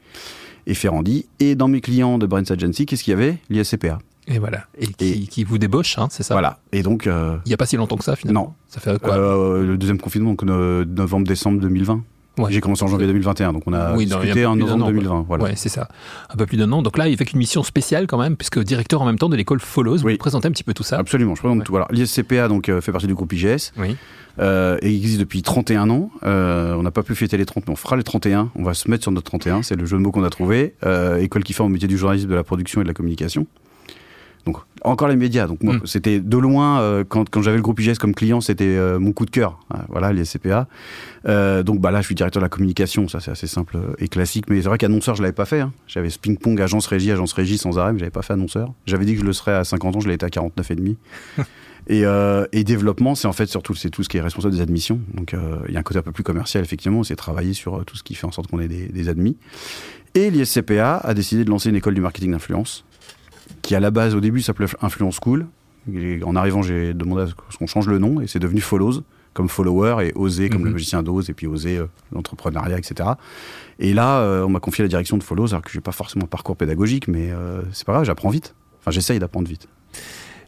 et, 0.66 0.74
Ferrandi. 0.74 1.26
Et 1.40 1.54
dans 1.54 1.68
mes 1.68 1.80
clients 1.80 2.18
de 2.18 2.26
Brands 2.26 2.50
Agency, 2.50 2.86
qu'est-ce 2.86 3.04
qu'il 3.04 3.12
y 3.12 3.14
avait? 3.14 3.38
L'ISCPA. 3.50 3.98
Et 4.26 4.38
voilà. 4.38 4.64
Et 4.78 4.86
qui, 4.86 5.44
vous 5.44 5.58
débauche, 5.58 5.98
hein, 5.98 6.08
c'est 6.10 6.22
ça? 6.22 6.34
Voilà. 6.34 6.58
Et 6.72 6.82
donc. 6.82 7.06
Euh, 7.06 7.36
Il 7.44 7.50
n'y 7.50 7.54
a 7.54 7.58
pas 7.58 7.66
si 7.66 7.76
longtemps 7.76 7.96
que 7.96 8.04
ça, 8.04 8.16
finalement? 8.16 8.40
Non. 8.40 8.52
Ça 8.68 8.80
fait 8.80 8.98
quoi? 8.98 9.14
Euh, 9.16 9.66
Le 9.66 9.76
deuxième 9.76 10.00
confinement, 10.00 10.30
donc 10.30 10.42
novembre-décembre 10.42 11.60
2020. 11.60 12.02
J'ai 12.48 12.60
commencé 12.60 12.84
en 12.84 12.88
janvier 12.88 13.06
2021, 13.06 13.52
donc 13.52 13.62
on 13.66 13.72
a 13.72 13.96
discuté 13.96 14.46
en 14.46 14.56
novembre 14.56 14.86
2020. 14.86 15.24
Voilà. 15.28 15.44
Ouais, 15.44 15.52
c'est 15.56 15.68
ça. 15.68 15.88
Un 16.30 16.36
peu 16.36 16.46
plus 16.46 16.56
d'un 16.56 16.70
an. 16.72 16.82
Donc 16.82 16.98
là, 16.98 17.08
il 17.08 17.16
fait 17.16 17.24
une 17.24 17.38
mission 17.38 17.62
spéciale 17.62 18.06
quand 18.06 18.18
même, 18.18 18.36
puisque 18.36 18.58
directeur 18.58 19.02
en 19.02 19.06
même 19.06 19.18
temps 19.18 19.28
de 19.28 19.36
l'école 19.36 19.60
Follows. 19.60 19.98
Vous 19.98 20.16
présentez 20.16 20.48
un 20.48 20.50
petit 20.50 20.64
peu 20.64 20.74
tout 20.74 20.82
ça 20.82 20.98
Absolument, 20.98 21.34
je 21.34 21.40
présente 21.40 21.64
tout. 21.64 21.76
l'ISCPA 21.90 22.48
donc, 22.48 22.68
euh, 22.68 22.80
fait 22.80 22.92
partie 22.92 23.06
du 23.06 23.14
groupe 23.14 23.32
IGS. 23.32 23.72
Oui. 23.78 23.96
Euh, 24.40 24.78
et 24.82 24.90
il 24.90 24.96
existe 24.96 25.20
depuis 25.20 25.42
31 25.42 25.90
ans. 25.90 26.10
Euh, 26.24 26.74
on 26.74 26.82
n'a 26.82 26.90
pas 26.90 27.04
pu 27.04 27.14
fêter 27.14 27.36
les 27.36 27.46
30, 27.46 27.68
mais 27.68 27.72
on 27.72 27.76
fera 27.76 27.96
les 27.96 28.02
31. 28.02 28.50
On 28.56 28.64
va 28.64 28.74
se 28.74 28.90
mettre 28.90 29.04
sur 29.04 29.12
notre 29.12 29.26
31. 29.26 29.62
C'est 29.62 29.76
le 29.76 29.86
jeu 29.86 29.96
de 29.96 30.02
mots 30.02 30.10
qu'on 30.10 30.24
a 30.24 30.30
trouvé. 30.30 30.74
école 31.20 31.44
qui 31.44 31.52
forme 31.52 31.70
au 31.70 31.72
métier 31.72 31.88
du 31.88 31.98
journalisme, 31.98 32.28
de 32.28 32.34
la 32.34 32.44
production 32.44 32.80
et 32.80 32.84
de 32.84 32.88
la 32.88 32.94
communication. 32.94 33.46
Donc 34.46 34.58
encore 34.82 35.08
les 35.08 35.16
médias. 35.16 35.46
Donc 35.46 35.62
moi, 35.62 35.74
mm. 35.74 35.86
c'était 35.86 36.20
de 36.20 36.38
loin 36.38 36.80
euh, 36.80 37.04
quand, 37.06 37.28
quand 37.28 37.42
j'avais 37.42 37.56
le 37.56 37.62
groupe 37.62 37.80
IGS 37.80 37.96
comme 37.98 38.14
client, 38.14 38.40
c'était 38.40 38.64
euh, 38.64 38.98
mon 38.98 39.12
coup 39.12 39.24
de 39.24 39.30
cœur. 39.30 39.58
Euh, 39.74 39.78
voilà 39.88 40.12
les 40.12 40.24
CPA. 40.24 40.68
donc 41.62 41.80
bah 41.80 41.90
là, 41.90 42.00
je 42.00 42.06
suis 42.06 42.14
directeur 42.14 42.40
de 42.40 42.44
la 42.44 42.50
communication. 42.50 43.08
Ça 43.08 43.20
c'est 43.20 43.30
assez 43.30 43.46
simple 43.46 43.78
et 43.98 44.08
classique. 44.08 44.44
Mais 44.48 44.60
c'est 44.60 44.68
vrai 44.68 44.78
qu'annonceur, 44.78 45.14
je 45.14 45.22
l'avais 45.22 45.32
pas 45.32 45.46
fait. 45.46 45.60
Hein. 45.60 45.72
J'avais 45.86 46.10
ce 46.10 46.18
ping-pong 46.18 46.60
agence 46.60 46.86
régie, 46.86 47.10
agence 47.10 47.32
régie 47.32 47.58
sans 47.58 47.78
arrêt, 47.78 47.92
mais 47.92 47.98
j'avais 47.98 48.10
pas 48.10 48.22
fait 48.22 48.34
annonceur. 48.34 48.72
J'avais 48.86 49.06
dit 49.06 49.14
que 49.14 49.20
je 49.20 49.24
le 49.24 49.32
serais 49.32 49.54
à 49.54 49.64
50 49.64 49.96
ans, 49.96 50.00
je 50.00 50.08
l'ai 50.08 50.14
été 50.14 50.26
à 50.26 50.30
49 50.30 50.70
et 50.70 50.74
demi. 50.74 50.96
Et, 51.86 52.04
et, 52.52 52.64
développement, 52.64 53.14
c'est 53.14 53.28
en 53.28 53.34
fait 53.34 53.44
surtout 53.44 53.74
c'est 53.74 53.90
tout 53.90 54.02
ce 54.02 54.08
qui 54.08 54.16
est 54.16 54.22
responsable 54.22 54.54
des 54.54 54.62
admissions. 54.62 55.00
Donc 55.12 55.36
il 55.68 55.74
y 55.74 55.76
a 55.76 55.80
un 55.80 55.82
côté 55.82 55.98
un 55.98 56.02
peu 56.02 56.12
plus 56.12 56.22
commercial 56.22 56.64
effectivement, 56.64 57.04
c'est 57.04 57.14
travailler 57.14 57.52
sur 57.52 57.84
tout 57.84 57.94
ce 57.94 58.02
qui 58.02 58.14
fait 58.14 58.26
en 58.26 58.32
sorte 58.32 58.48
qu'on 58.48 58.58
ait 58.58 58.68
des, 58.68 58.86
des 58.88 59.10
admis. 59.10 59.36
Et 60.14 60.30
l'ISCPA 60.30 60.96
a 60.96 61.12
décidé 61.12 61.44
de 61.44 61.50
lancer 61.50 61.68
une 61.68 61.76
école 61.76 61.92
du 61.92 62.00
marketing 62.00 62.30
d'influence 62.30 62.86
qui 63.62 63.74
à 63.74 63.80
la 63.80 63.90
base 63.90 64.14
au 64.14 64.20
début 64.20 64.40
s'appelait 64.40 64.66
Influence 64.82 65.18
School. 65.22 65.46
en 66.24 66.36
arrivant, 66.36 66.62
j'ai 66.62 66.94
demandé 66.94 67.22
à 67.22 67.26
ce 67.26 67.56
qu'on 67.58 67.66
change 67.66 67.88
le 67.88 67.98
nom 67.98 68.20
et 68.20 68.26
c'est 68.26 68.38
devenu 68.38 68.60
Follows, 68.60 69.02
comme 69.34 69.48
follower 69.48 70.06
et 70.06 70.12
oser 70.14 70.48
comme 70.48 70.62
le 70.62 70.68
mhm. 70.68 70.74
magicien 70.74 71.02
d'ose 71.02 71.28
et 71.28 71.34
puis 71.34 71.46
oser 71.46 71.76
euh, 71.76 71.86
l'entrepreneuriat, 72.12 72.78
etc. 72.78 73.10
Et 73.78 73.92
là, 73.92 74.20
euh, 74.20 74.44
on 74.44 74.48
m'a 74.48 74.60
confié 74.60 74.82
la 74.82 74.88
direction 74.88 75.18
de 75.18 75.22
Follows, 75.22 75.48
alors 75.48 75.62
que 75.62 75.70
je 75.70 75.76
n'ai 75.76 75.82
pas 75.82 75.92
forcément 75.92 76.24
un 76.24 76.28
parcours 76.28 76.56
pédagogique, 76.56 77.08
mais 77.08 77.30
euh, 77.30 77.60
c'est 77.72 77.84
pas 77.84 77.92
grave, 77.92 78.04
j'apprends 78.04 78.30
vite. 78.30 78.54
Enfin, 78.80 78.92
j'essaye 78.92 79.18
d'apprendre 79.18 79.48
vite. 79.48 79.66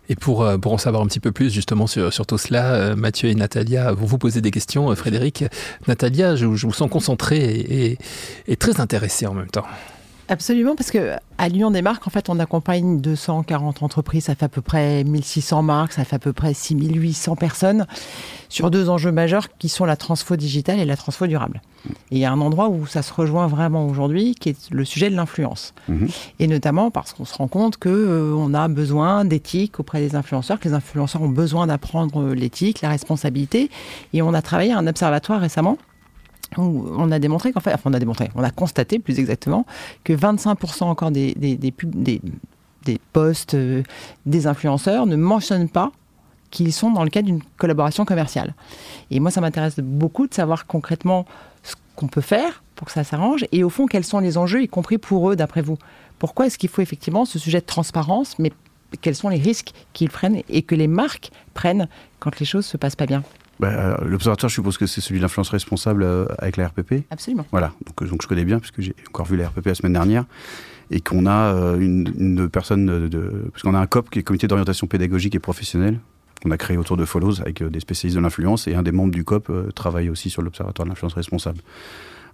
Et 0.08 0.14
pour, 0.14 0.48
pour 0.60 0.72
en 0.72 0.78
savoir 0.78 1.02
un 1.02 1.06
petit 1.06 1.18
peu 1.18 1.32
plus 1.32 1.52
justement 1.52 1.88
sur, 1.88 2.12
sur 2.12 2.26
tout 2.26 2.38
cela, 2.38 2.94
Mathieu 2.94 3.28
et 3.28 3.34
Natalia 3.34 3.92
vont 3.92 4.06
vous 4.06 4.18
poser 4.18 4.40
des 4.40 4.52
questions. 4.52 4.94
Frédéric, 4.94 5.44
Natalia, 5.88 6.36
je, 6.36 6.46
vous 6.46 6.72
sens 6.72 6.88
concentré 6.88 7.38
et, 7.38 7.98
et 8.46 8.56
très 8.56 8.80
intéressé 8.80 9.26
en 9.26 9.34
même 9.34 9.48
temps. 9.48 9.66
Absolument, 10.28 10.74
parce 10.74 10.90
que 10.90 11.12
à 11.38 11.48
l'Union 11.48 11.70
des 11.70 11.82
marques, 11.82 12.06
en 12.06 12.10
fait, 12.10 12.28
on 12.28 12.40
accompagne 12.40 13.00
240 13.00 13.82
entreprises, 13.82 14.24
ça 14.24 14.34
fait 14.34 14.46
à 14.46 14.48
peu 14.48 14.60
près 14.60 15.04
1600 15.04 15.62
marques, 15.62 15.92
ça 15.92 16.04
fait 16.04 16.16
à 16.16 16.18
peu 16.18 16.32
près 16.32 16.52
6800 16.52 17.36
personnes 17.36 17.86
sur 18.48 18.70
deux 18.70 18.88
enjeux 18.88 19.12
majeurs 19.12 19.48
qui 19.58 19.68
sont 19.68 19.84
la 19.84 19.96
transfo 19.96 20.34
digitale 20.36 20.80
et 20.80 20.84
la 20.84 20.96
transfo 20.96 21.26
durable. 21.26 21.60
Et 22.10 22.16
il 22.16 22.18
y 22.18 22.24
a 22.24 22.32
un 22.32 22.40
endroit 22.40 22.68
où 22.68 22.86
ça 22.86 23.02
se 23.02 23.12
rejoint 23.12 23.46
vraiment 23.46 23.86
aujourd'hui, 23.86 24.34
qui 24.34 24.48
est 24.48 24.70
le 24.70 24.84
sujet 24.84 25.10
de 25.10 25.14
l'influence. 25.14 25.74
Mhm. 25.88 26.08
Et 26.40 26.48
notamment 26.48 26.90
parce 26.90 27.12
qu'on 27.12 27.24
se 27.24 27.34
rend 27.34 27.48
compte 27.48 27.76
que 27.76 27.88
euh, 27.88 28.34
on 28.36 28.54
a 28.54 28.66
besoin 28.66 29.24
d'éthique 29.24 29.78
auprès 29.78 30.00
des 30.00 30.16
influenceurs, 30.16 30.58
que 30.58 30.68
les 30.68 30.74
influenceurs 30.74 31.22
ont 31.22 31.28
besoin 31.28 31.68
d'apprendre 31.68 32.34
l'éthique, 32.34 32.80
la 32.82 32.88
responsabilité. 32.88 33.70
Et 34.12 34.22
on 34.22 34.34
a 34.34 34.42
travaillé 34.42 34.72
à 34.72 34.78
un 34.78 34.86
observatoire 34.86 35.40
récemment 35.40 35.78
on 36.56 37.10
a 37.10 37.18
démontré 37.18 37.52
qu'en 37.52 37.60
on 37.84 37.92
a 37.92 37.98
démontré, 37.98 38.30
on 38.34 38.42
a 38.42 38.50
constaté 38.50 38.98
plus 38.98 39.18
exactement 39.18 39.66
que 40.04 40.12
25% 40.12 40.84
encore 40.84 41.10
des, 41.10 41.34
des, 41.34 41.56
des, 41.56 43.00
postes 43.12 43.54
euh, 43.54 43.82
des 44.26 44.46
influenceurs 44.46 45.06
ne 45.06 45.16
mentionnent 45.16 45.68
pas 45.68 45.90
qu'ils 46.50 46.72
sont 46.72 46.90
dans 46.90 47.02
le 47.02 47.10
cadre 47.10 47.26
d'une 47.26 47.42
collaboration 47.58 48.04
commerciale. 48.04 48.54
Et 49.10 49.18
moi, 49.18 49.30
ça 49.30 49.40
m'intéresse 49.40 49.80
beaucoup 49.80 50.26
de 50.26 50.34
savoir 50.34 50.66
concrètement 50.66 51.26
ce 51.62 51.74
qu'on 51.96 52.06
peut 52.06 52.20
faire 52.20 52.62
pour 52.76 52.86
que 52.86 52.92
ça 52.92 53.04
s'arrange 53.04 53.44
et 53.50 53.64
au 53.64 53.70
fond, 53.70 53.86
quels 53.86 54.04
sont 54.04 54.20
les 54.20 54.38
enjeux, 54.38 54.62
y 54.62 54.68
compris 54.68 54.98
pour 54.98 55.30
eux, 55.30 55.36
d'après 55.36 55.62
vous. 55.62 55.78
Pourquoi 56.18 56.46
est-ce 56.46 56.58
qu'il 56.58 56.68
faut 56.68 56.82
effectivement 56.82 57.24
ce 57.24 57.38
sujet 57.38 57.60
de 57.60 57.66
transparence, 57.66 58.38
mais 58.38 58.52
quels 59.00 59.16
sont 59.16 59.28
les 59.28 59.38
risques 59.38 59.72
qu'ils 59.92 60.10
prennent 60.10 60.42
et 60.48 60.62
que 60.62 60.74
les 60.74 60.86
marques 60.86 61.30
prennent 61.54 61.88
quand 62.20 62.38
les 62.38 62.46
choses 62.46 62.64
se 62.64 62.76
passent 62.76 62.96
pas 62.96 63.06
bien? 63.06 63.22
Bah, 63.60 63.68
euh, 63.68 63.96
L'observatoire, 64.04 64.48
je 64.48 64.54
suppose 64.54 64.78
que 64.78 64.86
c'est 64.86 65.00
celui 65.00 65.18
de 65.18 65.22
l'influence 65.22 65.48
responsable 65.48 66.02
euh, 66.02 66.26
avec 66.38 66.56
la 66.56 66.68
RPP. 66.68 67.04
Absolument. 67.10 67.46
Voilà, 67.50 67.72
donc, 67.86 68.02
euh, 68.02 68.06
donc 68.06 68.22
je 68.22 68.28
connais 68.28 68.44
bien, 68.44 68.58
puisque 68.58 68.80
j'ai 68.80 68.94
encore 69.08 69.26
vu 69.26 69.36
la 69.36 69.48
RPP 69.48 69.66
la 69.66 69.74
semaine 69.74 69.92
dernière, 69.92 70.24
et 70.90 71.00
qu'on 71.00 71.26
a 71.26 71.52
une, 71.78 72.12
une, 72.16 72.48
personne 72.48 73.08
de. 73.08 73.50
parce 73.52 73.62
qu'on 73.62 73.74
a 73.74 73.78
un 73.78 73.86
COP 73.86 74.10
qui 74.10 74.20
est 74.20 74.22
Comité 74.22 74.46
d'orientation 74.46 74.86
pédagogique 74.86 75.34
et 75.34 75.40
professionnelle, 75.40 75.98
qu'on 76.42 76.50
a 76.50 76.56
créé 76.56 76.76
autour 76.76 76.96
de 76.96 77.04
Follows 77.04 77.40
avec 77.40 77.62
des 77.62 77.80
spécialistes 77.80 78.16
de 78.16 78.22
l'influence, 78.22 78.68
et 78.68 78.74
un 78.74 78.82
des 78.82 78.92
membres 78.92 79.12
du 79.12 79.24
COP 79.24 79.50
travaille 79.74 80.10
aussi 80.10 80.30
sur 80.30 80.42
l'observatoire 80.42 80.86
de 80.86 80.90
l'influence 80.90 81.14
responsable. 81.14 81.58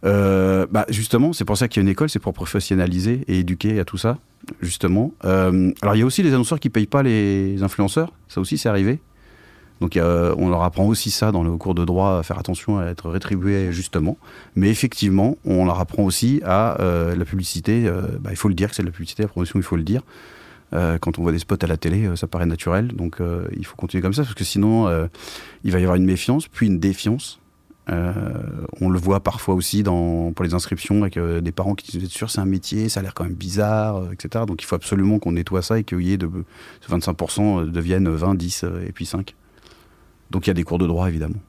bah 0.02 0.84
justement, 0.90 1.32
c'est 1.32 1.46
pour 1.46 1.56
ça 1.56 1.68
qu'il 1.68 1.80
y 1.80 1.82
a 1.82 1.84
une 1.84 1.92
école, 1.92 2.10
c'est 2.10 2.18
pour 2.18 2.34
professionnaliser 2.34 3.24
et 3.26 3.38
éduquer 3.38 3.80
à 3.80 3.86
tout 3.86 3.96
ça, 3.96 4.18
justement. 4.60 5.14
alors 5.22 5.94
il 5.94 6.00
y 6.00 6.02
a 6.02 6.06
aussi 6.06 6.22
les 6.22 6.34
annonceurs 6.34 6.60
qui 6.60 6.68
payent 6.68 6.86
pas 6.86 7.02
les 7.02 7.62
influenceurs, 7.62 8.12
ça 8.28 8.40
aussi 8.40 8.58
c'est 8.58 8.68
arrivé. 8.68 9.00
Donc 9.82 9.98
on 9.98 10.48
leur 10.48 10.62
apprend 10.62 10.86
aussi 10.86 11.10
ça 11.10 11.32
dans 11.32 11.42
le 11.42 11.56
cours 11.56 11.74
de 11.74 11.84
droit, 11.84 12.18
à 12.18 12.22
faire 12.22 12.38
attention 12.38 12.78
à 12.78 12.86
être 12.86 13.10
rétribué 13.10 13.72
justement. 13.72 14.16
Mais 14.54 14.68
effectivement, 14.68 15.36
on 15.44 15.64
leur 15.64 15.80
apprend 15.80 16.04
aussi 16.04 16.40
à 16.44 16.80
euh, 16.80 17.16
la 17.16 17.24
publicité. 17.24 17.88
Euh, 17.88 18.02
bah, 18.20 18.30
il 18.30 18.36
faut 18.36 18.46
le 18.46 18.54
dire 18.54 18.70
que 18.70 18.76
c'est 18.76 18.82
de 18.82 18.86
la 18.86 18.92
publicité, 18.92 19.24
la 19.24 19.28
promotion, 19.28 19.58
il 19.58 19.64
faut 19.64 19.74
le 19.74 19.82
dire. 19.82 20.02
Euh, 20.72 20.98
quand 20.98 21.18
on 21.18 21.22
voit 21.22 21.32
des 21.32 21.40
spots 21.40 21.56
à 21.60 21.66
la 21.66 21.76
télé, 21.76 22.08
ça 22.14 22.28
paraît 22.28 22.46
naturel. 22.46 22.92
Donc 22.92 23.16
il 23.56 23.66
faut 23.66 23.74
continuer 23.74 24.02
comme 24.02 24.14
ça, 24.14 24.22
parce 24.22 24.34
que 24.34 24.44
sinon, 24.44 24.88
il 25.64 25.72
va 25.72 25.80
y 25.80 25.82
avoir 25.82 25.96
une 25.96 26.06
méfiance, 26.06 26.46
puis 26.46 26.68
une 26.68 26.78
défiance. 26.78 27.40
on 27.88 28.88
le 28.88 29.00
voit 29.00 29.18
parfois 29.18 29.56
aussi 29.56 29.82
dans, 29.82 30.30
pour 30.32 30.44
les 30.44 30.54
inscriptions 30.54 31.02
avec 31.02 31.18
des 31.18 31.52
parents 31.52 31.74
qui 31.74 31.98
disent 31.98 32.08
sûr 32.08 32.30
c'est 32.30 32.40
un 32.40 32.46
métier, 32.46 32.88
ça 32.88 33.00
a 33.00 33.02
l'air 33.02 33.14
quand 33.14 33.24
même 33.24 33.34
bizarre, 33.34 34.12
etc. 34.12 34.44
Donc 34.46 34.62
il 34.62 34.66
faut 34.66 34.76
absolument 34.76 35.18
qu'on 35.18 35.32
nettoie 35.32 35.62
ça 35.62 35.80
et 35.80 35.82
qu'il 35.82 36.02
y 36.02 36.12
ait 36.12 36.18
de 36.18 36.30
25% 36.88 37.68
deviennent 37.68 38.08
20, 38.08 38.36
10 38.36 38.64
et 38.86 38.92
puis 38.92 39.06
5. 39.06 39.34
Donc 40.32 40.46
il 40.46 40.50
y 40.50 40.50
a 40.50 40.54
des 40.54 40.64
cours 40.64 40.78
de 40.78 40.86
droit, 40.86 41.08
évidemment. 41.08 41.40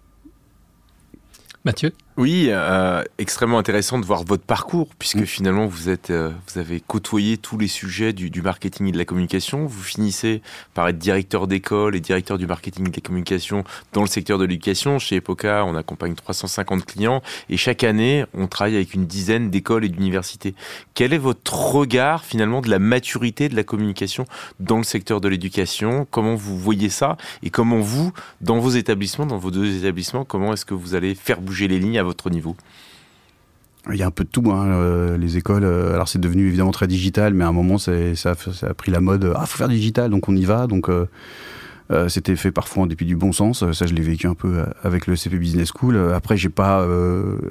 Mathieu? 1.64 1.94
Oui, 2.16 2.50
euh, 2.50 3.04
extrêmement 3.18 3.58
intéressant 3.58 3.98
de 3.98 4.06
voir 4.06 4.24
votre 4.24 4.44
parcours, 4.44 4.90
puisque 5.00 5.22
mm. 5.22 5.26
finalement 5.26 5.66
vous 5.66 5.90
êtes, 5.90 6.12
euh, 6.12 6.30
vous 6.48 6.60
avez 6.60 6.80
côtoyé 6.80 7.38
tous 7.38 7.58
les 7.58 7.68
sujets 7.68 8.14
du, 8.14 8.42
marketing 8.44 8.88
et 8.88 8.92
de 8.92 9.00
la 9.00 9.06
communication. 9.06 9.66
Vous 9.66 9.82
finissez 9.82 10.44
par 10.76 10.88
être 10.88 11.00
directeur 11.00 11.48
d'école 11.48 11.96
et 11.96 12.00
directeur 12.00 12.38
du 12.38 12.46
marketing 12.46 12.86
et 12.86 12.90
de 12.92 12.96
la 12.98 13.02
communication 13.02 13.64
dans 13.94 14.02
le 14.02 14.08
secteur 14.08 14.38
de 14.38 14.46
l'éducation. 14.46 15.00
Chez 15.00 15.16
Epoca, 15.16 15.66
on 15.66 15.76
accompagne 15.76 16.14
350 16.14 16.86
clients 16.86 17.24
et 17.50 17.58
chaque 17.58 17.84
année, 17.84 18.26
on 18.36 18.46
travaille 18.46 18.76
avec 18.76 18.94
une 18.94 19.08
dizaine 19.08 19.50
d'écoles 19.50 19.84
et 19.84 19.90
d'universités. 19.90 20.54
Quel 20.94 21.14
est 21.14 21.18
votre 21.18 21.56
regard 21.56 22.26
finalement 22.26 22.62
de 22.62 22.70
la 22.70 22.78
maturité 22.78 23.50
de 23.50 23.56
la 23.56 23.64
communication 23.64 24.26
dans 24.60 24.78
le 24.78 24.84
secteur 24.84 25.20
de 25.20 25.30
l'éducation? 25.30 26.06
Comment 26.12 26.36
vous 26.36 26.60
voyez 26.60 26.90
ça? 26.90 27.18
Et 27.42 27.50
comment 27.50 27.80
vous, 27.80 28.14
dans 28.42 28.60
vos 28.60 28.70
établissements, 28.70 29.26
dans 29.26 29.40
vos 29.40 29.50
deux 29.50 29.78
établissements, 29.78 30.26
comment 30.26 30.54
est-ce 30.54 30.66
que 30.66 30.76
vous 30.76 30.94
allez 30.94 31.16
faire 31.16 31.42
bouger 31.42 31.68
les 31.68 31.80
lignes 31.80 32.03
votre 32.04 32.30
niveau 32.30 32.56
il 33.92 33.98
y 33.98 34.04
a 34.04 34.08
un 34.08 34.12
peu 34.12 34.24
de 34.24 34.30
tout, 34.30 34.50
hein, 34.52 34.68
euh, 34.68 35.18
les 35.18 35.38
écoles. 35.38 35.64
Euh, 35.64 35.94
alors 35.94 36.08
c'est 36.08 36.20
devenu 36.20 36.48
évidemment 36.48 36.72
très 36.72 36.88
digital, 36.88 37.34
mais 37.34 37.44
à 37.44 37.48
un 37.48 37.54
moment 37.54 37.78
ça, 37.78 37.92
ça, 38.16 38.34
a 38.62 38.74
pris 38.74 38.92
la 38.92 39.02
mode. 39.02 39.34
Ah, 39.36 39.46
faut 39.46 39.58
faire 39.58 39.68
digital, 39.68 40.10
donc 40.10 40.30
on 40.30 40.36
y 40.36 40.46
va. 40.46 40.68
Donc 40.68 40.90
euh, 40.90 41.08
c'était 42.08 42.36
fait 42.36 42.52
parfois 42.52 42.84
en 42.84 42.86
dépit 42.88 43.06
du 43.06 43.16
bon 43.16 43.34
sens. 43.34 43.70
Ça, 43.74 43.86
je 43.86 43.94
l'ai 43.94 44.02
vécu 44.02 44.28
un 44.28 44.36
peu 44.36 44.64
avec 44.84 45.06
le 45.06 45.16
CP 45.16 45.38
Business 45.38 45.72
School. 45.78 45.98
Après, 46.14 46.38
j'ai 46.38 46.50
pas 46.50 46.88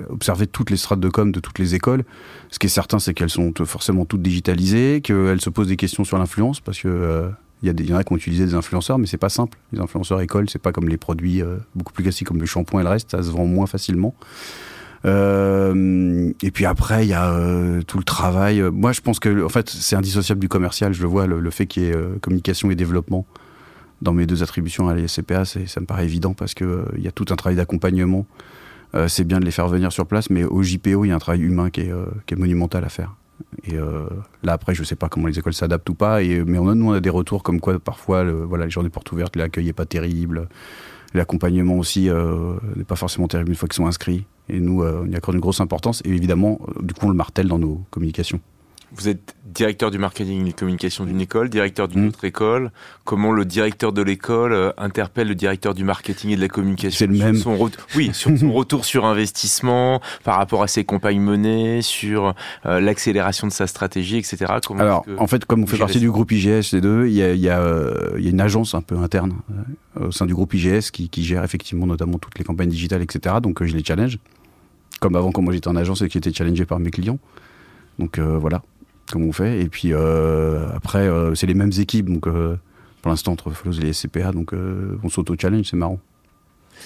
observé 0.09 0.47
toutes 0.47 0.71
les 0.71 0.77
strates 0.77 1.01
de 1.01 1.09
com 1.09 1.31
de 1.31 1.39
toutes 1.39 1.59
les 1.59 1.75
écoles. 1.75 2.05
Ce 2.51 2.59
qui 2.59 2.67
est 2.67 2.71
certain, 2.71 2.99
c'est 2.99 3.15
qu'elles 3.15 3.31
sont 3.31 3.53
forcément 3.65 4.05
toutes 4.05 4.23
digitalisées, 4.23 5.01
qu'elles 5.03 5.41
se 5.41 5.51
posent 5.51 5.69
des 5.69 5.77
questions 5.77 6.05
sur 6.05 6.19
l'influence, 6.19 6.61
parce 6.61 6.81
que 6.81 7.31
il 7.63 7.81
y, 7.81 7.85
y 7.85 7.95
en 7.95 7.97
a 7.97 8.05
qui 8.05 8.13
ont 8.13 8.17
utilisé 8.17 8.45
des 8.45 8.55
influenceurs, 8.55 8.99
mais 8.99 9.07
c'est 9.07 9.19
pas 9.19 9.29
simple. 9.29 9.59
Les 9.73 9.81
influenceurs 9.81 10.21
écoles, 10.21 10.51
c'est 10.51 10.61
pas 10.61 10.73
comme 10.73 10.89
les 10.89 10.97
produits 10.97 11.43
beaucoup 11.75 11.93
plus 11.93 12.03
classiques 12.03 12.29
comme 12.29 12.41
le 12.41 12.47
shampoing 12.47 12.81
et 12.81 12.85
le 12.85 12.91
reste, 12.91 13.11
ça 13.13 13.23
se 13.23 13.31
vend 13.31 13.47
moins 13.47 13.67
facilement. 13.67 14.15
Euh, 15.05 16.33
et 16.43 16.51
puis 16.51 16.65
après, 16.65 17.05
il 17.05 17.09
y 17.09 17.15
a 17.15 17.33
euh, 17.33 17.83
tout 17.83 17.99
le 17.99 18.05
travail. 18.05 18.63
Moi, 18.73 18.93
je 18.93 19.01
pense 19.01 19.19
que 19.19 19.45
en 19.45 19.49
fait, 19.49 19.69
c'est 19.69 19.97
indissociable 19.97 20.41
du 20.41 20.49
commercial. 20.49 20.93
Je 20.93 21.03
le 21.03 21.09
vois, 21.09 21.27
le, 21.27 21.51
fait 21.51 21.67
qu'il 21.67 21.85
y 21.85 21.87
ait 21.87 21.97
euh, 21.97 22.19
communication 22.21 22.71
et 22.71 22.75
développement 22.75 23.27
dans 24.01 24.13
mes 24.13 24.27
deux 24.27 24.43
attributions 24.43 24.89
à 24.89 24.95
l'ISCPA, 24.95 25.45
ça 25.45 25.81
me 25.81 25.87
paraît 25.87 26.05
évident 26.05 26.35
parce 26.35 26.55
que 26.55 26.87
il 26.97 27.03
y 27.03 27.09
a 27.09 27.13
tout 27.13 27.27
un 27.31 27.37
travail 27.37 27.57
d'accompagnement. 27.57 28.27
c'est 29.07 29.23
bien 29.23 29.39
de 29.39 29.45
les 29.45 29.53
faire 29.53 29.69
venir 29.69 29.93
sur 29.93 30.07
place, 30.07 30.29
mais 30.29 30.43
au 30.43 30.61
JPO, 30.61 31.05
il 31.05 31.09
y 31.09 31.13
a 31.13 31.15
un 31.15 31.21
travail 31.21 31.43
humain 31.43 31.71
qui 31.71 31.83
est 31.83 32.37
monumental 32.37 32.85
à 32.85 32.89
faire. 32.89 33.15
Et 33.65 33.77
là, 34.43 34.53
après, 34.53 34.75
je 34.75 34.85
sais 34.85 34.97
pas 34.97 35.09
comment 35.09 35.27
les 35.27 35.39
écoles 35.39 35.55
s'adaptent 35.55 35.89
ou 35.89 35.95
pas, 35.95 36.21
mais 36.21 36.59
on 36.59 36.69
a, 36.69 36.75
nous, 36.75 36.91
on 36.91 36.93
a 36.93 37.01
des 37.01 37.11
retours 37.11 37.43
comme 37.43 37.61
quoi, 37.61 37.79
parfois, 37.79 38.25
voilà, 38.25 38.65
les 38.65 38.71
journées 38.71 38.91
portes 38.91 39.11
ouvertes, 39.13 39.37
l'accueil 39.37 39.67
n'est 39.67 39.73
pas 39.73 39.87
terrible, 39.87 40.49
l'accompagnement 41.15 41.79
aussi 41.79 42.09
n'est 42.77 42.85
pas 42.85 42.97
forcément 42.97 43.29
terrible 43.29 43.51
une 43.51 43.57
fois 43.57 43.69
qu'ils 43.69 43.77
sont 43.77 43.87
inscrits. 43.87 44.27
Et 44.49 44.61
nous, 44.61 44.83
euh, 44.83 45.03
on 45.05 45.11
y 45.11 45.17
accorde 45.17 45.35
une 45.35 45.41
grosse 45.41 45.61
importance. 45.61 46.03
Et 46.05 46.11
évidemment, 46.11 46.61
euh, 46.69 46.83
du 46.83 46.95
coup, 46.95 47.07
on 47.07 47.11
le 47.11 47.17
martèle 47.17 47.49
dans 47.49 47.59
nos 47.59 47.83
communications. 47.91 48.41
Vous 48.95 49.09
êtes 49.09 49.35
directeur 49.47 49.91
du 49.91 49.99
marketing 49.99 50.47
et 50.47 50.51
de 50.53 50.57
communication 50.57 51.05
d'une 51.05 51.21
école, 51.21 51.49
directeur 51.51 51.89
d'une 51.89 52.05
Mm. 52.05 52.09
autre 52.09 52.25
école. 52.25 52.71
Comment 53.05 53.33
le 53.33 53.45
directeur 53.45 53.93
de 53.93 54.01
l'école 54.03 54.53
euh, 54.53 54.71
interpelle 54.79 55.29
le 55.29 55.35
directeur 55.35 55.75
du 55.75 55.85
marketing 55.85 56.31
et 56.31 56.37
de 56.37 56.41
la 56.41 56.49
communication 56.49 56.97
C'est 56.99 57.07
le 57.07 57.17
même. 57.19 57.37
son 57.37 57.71
Oui, 57.97 58.11
sur 58.15 58.31
son 58.39 58.53
retour 58.53 58.85
sur 58.85 59.05
investissement, 59.05 60.01
par 60.25 60.37
rapport 60.37 60.63
à 60.63 60.69
ses 60.69 60.85
campagnes 60.85 61.21
menées, 61.21 61.83
sur 61.83 62.35
euh, 62.67 62.81
l'accélération 62.81 63.47
de 63.47 63.53
sa 63.53 63.67
stratégie, 63.67 64.17
etc. 64.19 64.47
Comment 64.67 64.81
Alors, 64.81 65.05
que- 65.05 65.19
en 65.19 65.27
fait, 65.27 65.45
comme 65.45 65.63
on 65.63 65.67
fait 65.67 65.77
partie 65.79 66.01
du 66.01 66.11
groupe 66.11 66.33
IGS, 66.33 66.73
les 66.73 66.81
deux, 66.81 67.07
il 67.09 67.15
y 67.15 67.23
a, 67.23 67.33
il 67.33 67.41
y 67.41 67.49
a, 67.49 67.61
euh, 67.61 68.13
il 68.19 68.25
y 68.25 68.29
a 68.29 68.31
une 68.31 68.41
agence 68.41 68.75
un 68.75 68.83
peu 68.83 68.97
interne 68.97 69.33
euh, 70.01 70.07
au 70.09 70.13
sein 70.13 70.27
du 70.27 70.35
groupe 70.35 70.55
IGS 70.55 70.91
qui, 70.93 71.09
qui 71.09 71.25
gère 71.25 71.45
effectivement 71.45 71.87
notamment 71.87 72.19
toutes 72.19 72.39
les 72.39 72.45
campagnes 72.45 72.71
digitales, 72.71 73.03
etc. 73.03 73.37
Donc, 73.43 73.63
je 73.65 73.75
les 73.77 73.85
challenge. 73.85 74.19
Comme 75.01 75.17
avant, 75.17 75.33
quand 75.33 75.43
moi 75.43 75.53
j'étais 75.53 75.69
en 75.69 75.77
agence 75.77 76.01
et 76.03 76.07
que 76.07 76.13
j'étais 76.13 76.33
challengé 76.33 76.65
par 76.65 76.79
mes 76.79 76.91
clients. 76.91 77.19
Donc, 77.99 78.19
euh, 78.19 78.39
voilà 78.39 78.63
comment 79.13 79.27
on 79.27 79.33
fait. 79.33 79.61
Et 79.61 79.69
puis, 79.69 79.93
euh, 79.93 80.67
après, 80.75 81.07
euh, 81.07 81.35
c'est 81.35 81.47
les 81.47 81.55
mêmes 81.55 81.73
équipes. 81.79 82.11
Donc, 82.11 82.27
euh, 82.27 82.57
pour 83.03 83.11
l'instant, 83.11 83.33
entre 83.33 83.51
Follows 83.51 83.79
et 83.79 83.83
les 83.83 83.93
SCPA, 83.93 84.33
donc 84.33 84.53
on 85.03 85.09
s'auto-challenge, 85.09 85.67
c'est 85.69 85.77
marrant. 85.77 85.99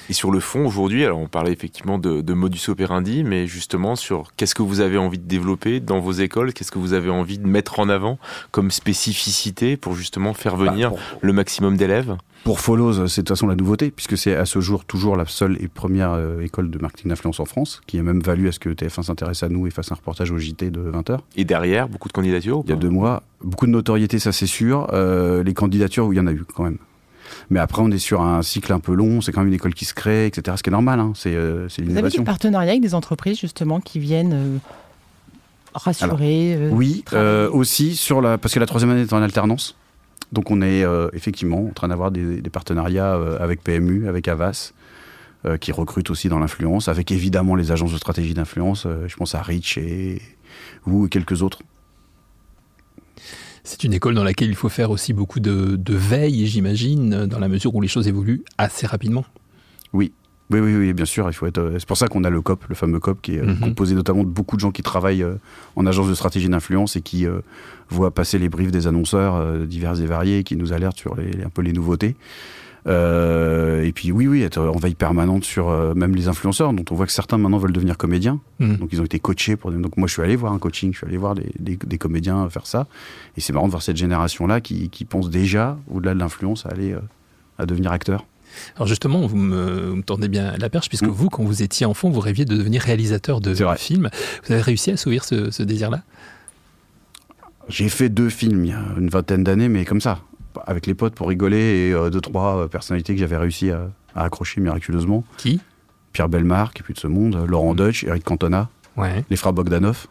Et 0.08 0.12
sur 0.12 0.30
le 0.30 0.40
fond, 0.40 0.66
aujourd'hui, 0.66 1.04
alors 1.04 1.18
on 1.18 1.26
parlait 1.28 1.52
effectivement 1.52 1.98
de, 1.98 2.20
de 2.20 2.32
modus 2.34 2.68
operandi, 2.68 3.24
mais 3.24 3.46
justement 3.46 3.96
sur 3.96 4.32
qu'est-ce 4.36 4.54
que 4.54 4.62
vous 4.62 4.80
avez 4.80 4.98
envie 4.98 5.18
de 5.18 5.26
développer 5.26 5.80
dans 5.80 6.00
vos 6.00 6.12
écoles, 6.12 6.52
qu'est-ce 6.52 6.70
que 6.72 6.78
vous 6.78 6.92
avez 6.92 7.10
envie 7.10 7.38
de 7.38 7.46
mettre 7.46 7.80
en 7.80 7.88
avant 7.88 8.18
comme 8.50 8.70
spécificité 8.70 9.76
pour 9.76 9.94
justement 9.94 10.34
faire 10.34 10.56
venir 10.56 10.90
Bah, 10.90 10.96
pour- 11.10 11.18
le 11.22 11.32
maximum 11.32 11.76
d'élèves? 11.76 12.16
Pour 12.44 12.60
Follows, 12.60 12.92
c'est 13.08 13.22
de 13.22 13.26
toute 13.26 13.28
façon 13.30 13.48
la 13.48 13.56
nouveauté, 13.56 13.90
puisque 13.90 14.16
c'est 14.16 14.36
à 14.36 14.44
ce 14.46 14.60
jour 14.60 14.84
toujours 14.84 15.16
la 15.16 15.26
seule 15.26 15.56
et 15.60 15.66
première 15.66 16.12
euh, 16.12 16.40
école 16.42 16.70
de 16.70 16.78
marketing 16.78 17.08
d'influence 17.08 17.40
en 17.40 17.44
France, 17.44 17.80
qui 17.88 17.98
a 17.98 18.02
même 18.04 18.20
valu 18.20 18.46
à 18.46 18.52
ce 18.52 18.60
que 18.60 18.68
TF1 18.68 19.02
s'intéresse 19.02 19.42
à 19.42 19.48
nous 19.48 19.66
et 19.66 19.70
fasse 19.70 19.90
un 19.90 19.96
reportage 19.96 20.30
au 20.30 20.38
JT 20.38 20.70
de 20.70 20.80
20h, 20.80 21.18
Et 21.36 21.44
derrière, 21.44 21.88
beaucoup 21.88 22.06
de 22.08 22.12
candidatures 22.12 22.62
il 22.64 22.70
y 22.70 22.72
a 22.72 22.76
deux 22.76 22.90
mois. 22.90 23.24
Beaucoup 23.42 23.66
de 23.66 23.72
notoriété, 23.72 24.18
ça 24.20 24.30
c'est 24.32 24.46
sûr. 24.46 24.86
Euh, 24.92 25.42
les 25.42 25.54
candidatures, 25.54 26.06
où 26.06 26.12
il 26.12 26.16
y 26.16 26.20
en 26.20 26.26
a 26.28 26.32
eu 26.32 26.44
quand 26.54 26.62
même. 26.64 26.78
Mais 27.50 27.60
après, 27.60 27.82
on 27.82 27.90
est 27.90 27.98
sur 27.98 28.22
un 28.22 28.42
cycle 28.42 28.72
un 28.72 28.80
peu 28.80 28.94
long, 28.94 29.20
c'est 29.20 29.32
quand 29.32 29.40
même 29.40 29.48
une 29.48 29.54
école 29.54 29.74
qui 29.74 29.84
se 29.84 29.94
crée, 29.94 30.26
etc. 30.26 30.56
Ce 30.56 30.62
qui 30.62 30.70
est 30.70 30.72
normal, 30.72 31.00
hein, 31.00 31.12
c'est 31.14 31.34
euh, 31.34 31.68
Vous 31.82 31.96
avez 31.96 32.10
des 32.10 32.20
partenariats 32.20 32.72
avec 32.72 32.82
des 32.82 32.94
entreprises 32.94 33.38
justement 33.38 33.80
qui 33.80 33.98
viennent 33.98 34.32
euh, 34.32 34.58
rassurer 35.74 36.54
euh, 36.54 36.70
Oui, 36.70 37.04
euh, 37.12 37.50
aussi 37.50 37.96
sur 37.96 38.20
la 38.20 38.38
parce 38.38 38.54
que 38.54 38.60
la 38.60 38.66
troisième 38.66 38.90
année 38.90 39.02
est 39.02 39.12
en 39.12 39.22
alternance. 39.22 39.76
Donc 40.32 40.50
on 40.50 40.60
est 40.60 40.84
effectivement 41.12 41.68
en 41.68 41.72
train 41.72 41.86
d'avoir 41.86 42.10
des, 42.10 42.40
des 42.40 42.50
partenariats 42.50 43.16
avec 43.38 43.62
PMU, 43.62 44.08
avec 44.08 44.26
Avas, 44.26 44.72
qui 45.60 45.70
recrutent 45.70 46.10
aussi 46.10 46.28
dans 46.28 46.40
l'influence, 46.40 46.88
avec 46.88 47.12
évidemment 47.12 47.54
les 47.54 47.70
agences 47.70 47.92
de 47.92 47.96
stratégie 47.96 48.34
d'influence. 48.34 48.88
je 49.06 49.16
pense 49.16 49.36
à 49.36 49.42
Rich 49.42 49.78
et 49.78 50.20
ou 50.84 51.06
quelques 51.06 51.42
autres. 51.42 51.60
C'est 53.68 53.82
une 53.82 53.92
école 53.92 54.14
dans 54.14 54.22
laquelle 54.22 54.48
il 54.48 54.54
faut 54.54 54.68
faire 54.68 54.92
aussi 54.92 55.12
beaucoup 55.12 55.40
de, 55.40 55.74
de 55.74 55.94
veille, 55.94 56.46
j'imagine, 56.46 57.26
dans 57.26 57.40
la 57.40 57.48
mesure 57.48 57.74
où 57.74 57.80
les 57.80 57.88
choses 57.88 58.06
évoluent 58.06 58.44
assez 58.58 58.86
rapidement. 58.86 59.24
Oui, 59.92 60.12
oui, 60.50 60.60
oui, 60.60 60.92
bien 60.92 61.04
sûr. 61.04 61.28
Il 61.28 61.32
faut 61.32 61.46
être. 61.46 61.58
euh, 61.58 61.76
c'est 61.80 61.88
pour 61.88 61.96
ça 61.96 62.06
qu'on 62.06 62.22
a 62.22 62.30
le 62.30 62.40
COP, 62.40 62.64
le 62.68 62.76
fameux 62.76 63.00
COP, 63.00 63.20
qui 63.20 63.34
est 63.34 63.40
euh, 63.40 63.46
Mhm. 63.46 63.58
composé 63.58 63.96
notamment 63.96 64.22
de 64.22 64.28
beaucoup 64.28 64.54
de 64.54 64.60
gens 64.60 64.70
qui 64.70 64.82
travaillent 64.82 65.24
euh, 65.24 65.34
en 65.74 65.84
agence 65.84 66.08
de 66.08 66.14
stratégie 66.14 66.48
d'influence 66.48 66.94
et 66.94 67.00
qui 67.00 67.26
euh, 67.26 67.40
voient 67.88 68.12
passer 68.12 68.38
les 68.38 68.48
briefs 68.48 68.70
des 68.70 68.86
annonceurs 68.86 69.34
euh, 69.34 69.66
divers 69.66 70.00
et 70.00 70.06
variés, 70.06 70.38
et 70.38 70.44
qui 70.44 70.54
nous 70.54 70.72
alertent 70.72 70.98
sur 70.98 71.16
les, 71.16 71.42
un 71.42 71.48
peu 71.50 71.62
les 71.62 71.72
nouveautés. 71.72 72.14
Euh, 72.86 73.82
et 73.82 73.92
puis 73.92 74.12
oui, 74.12 74.28
oui, 74.28 74.42
être 74.42 74.58
en 74.60 74.76
veille 74.78 74.94
permanente 74.94 75.44
sur 75.44 75.68
euh, 75.70 75.92
même 75.94 76.14
les 76.14 76.28
influenceurs, 76.28 76.72
dont 76.72 76.84
on 76.90 76.94
voit 76.94 77.06
que 77.06 77.12
certains 77.12 77.36
maintenant 77.36 77.58
veulent 77.58 77.72
devenir 77.72 77.96
comédiens. 77.96 78.40
Mhm. 78.60 78.76
Donc 78.76 78.90
ils 78.92 79.00
ont 79.00 79.04
été 79.04 79.18
coachés. 79.18 79.56
Pour... 79.56 79.72
Donc 79.72 79.96
moi 79.96 80.06
je 80.06 80.12
suis 80.12 80.22
allé 80.22 80.36
voir 80.36 80.52
un 80.52 80.58
coaching, 80.58 80.92
je 80.92 80.98
suis 80.98 81.06
allé 81.06 81.16
voir 81.16 81.34
des, 81.34 81.50
des- 81.58 81.76
des 81.76 81.98
comédiens 81.98 82.48
faire 82.48 82.66
ça. 82.66 82.86
Et 83.36 83.40
c'est 83.40 83.52
marrant 83.52 83.66
de 83.66 83.72
voir 83.72 83.82
cette 83.82 83.96
génération-là 83.96 84.60
qui, 84.60 84.88
qui 84.90 85.04
pense 85.04 85.30
déjà, 85.30 85.76
au-delà 85.90 86.14
de 86.14 86.20
l'influence, 86.20 86.64
à 86.66 86.68
aller 86.68 86.92
euh, 86.92 87.00
à 87.58 87.66
devenir 87.66 87.90
acteur. 87.90 88.24
Alors 88.76 88.86
justement, 88.86 89.26
vous 89.26 89.36
me, 89.36 89.88
vous 89.90 89.96
me 89.96 90.02
tendez 90.02 90.28
bien 90.28 90.54
la 90.58 90.70
perche, 90.70 90.88
puisque 90.88 91.04
Mm. 91.04 91.10
vous, 91.10 91.28
quand 91.28 91.42
vous 91.42 91.62
étiez 91.62 91.84
enfant, 91.86 92.08
vous 92.08 92.20
rêviez 92.20 92.44
de 92.44 92.56
devenir 92.56 92.82
réalisateur 92.82 93.40
de 93.40 93.52
films. 93.76 94.08
Vous 94.46 94.52
avez 94.52 94.62
réussi 94.62 94.90
à 94.90 94.94
assouvir 94.94 95.24
ce, 95.24 95.50
ce 95.50 95.62
désir-là? 95.62 96.02
J'ai 97.68 97.88
fait 97.88 98.08
deux 98.08 98.28
films 98.28 98.64
il 98.64 98.70
y 98.70 98.72
a 98.72 98.80
une 98.96 99.08
vingtaine 99.08 99.42
d'années, 99.42 99.68
mais 99.68 99.84
comme 99.84 100.00
ça, 100.00 100.20
avec 100.66 100.86
les 100.86 100.94
potes 100.94 101.14
pour 101.14 101.28
rigoler 101.28 101.88
et 101.88 101.92
euh, 101.92 102.10
deux, 102.10 102.20
trois 102.20 102.56
euh, 102.56 102.66
personnalités 102.68 103.14
que 103.14 103.20
j'avais 103.20 103.36
réussi 103.36 103.70
à, 103.70 103.88
à 104.14 104.24
accrocher 104.24 104.60
miraculeusement. 104.60 105.24
Qui? 105.36 105.60
Pierre 106.12 106.28
Belmar, 106.28 106.72
qui 106.72 106.80
est 106.80 106.84
plus 106.84 106.94
de 106.94 106.98
ce 106.98 107.06
monde, 107.06 107.38
Laurent 107.46 107.74
Deutsch, 107.74 108.04
Eric 108.04 108.24
Cantona, 108.24 108.68
Ouais. 108.96 109.24
les 109.28 109.36
frères 109.36 109.52
Bogdanov. 109.52 110.06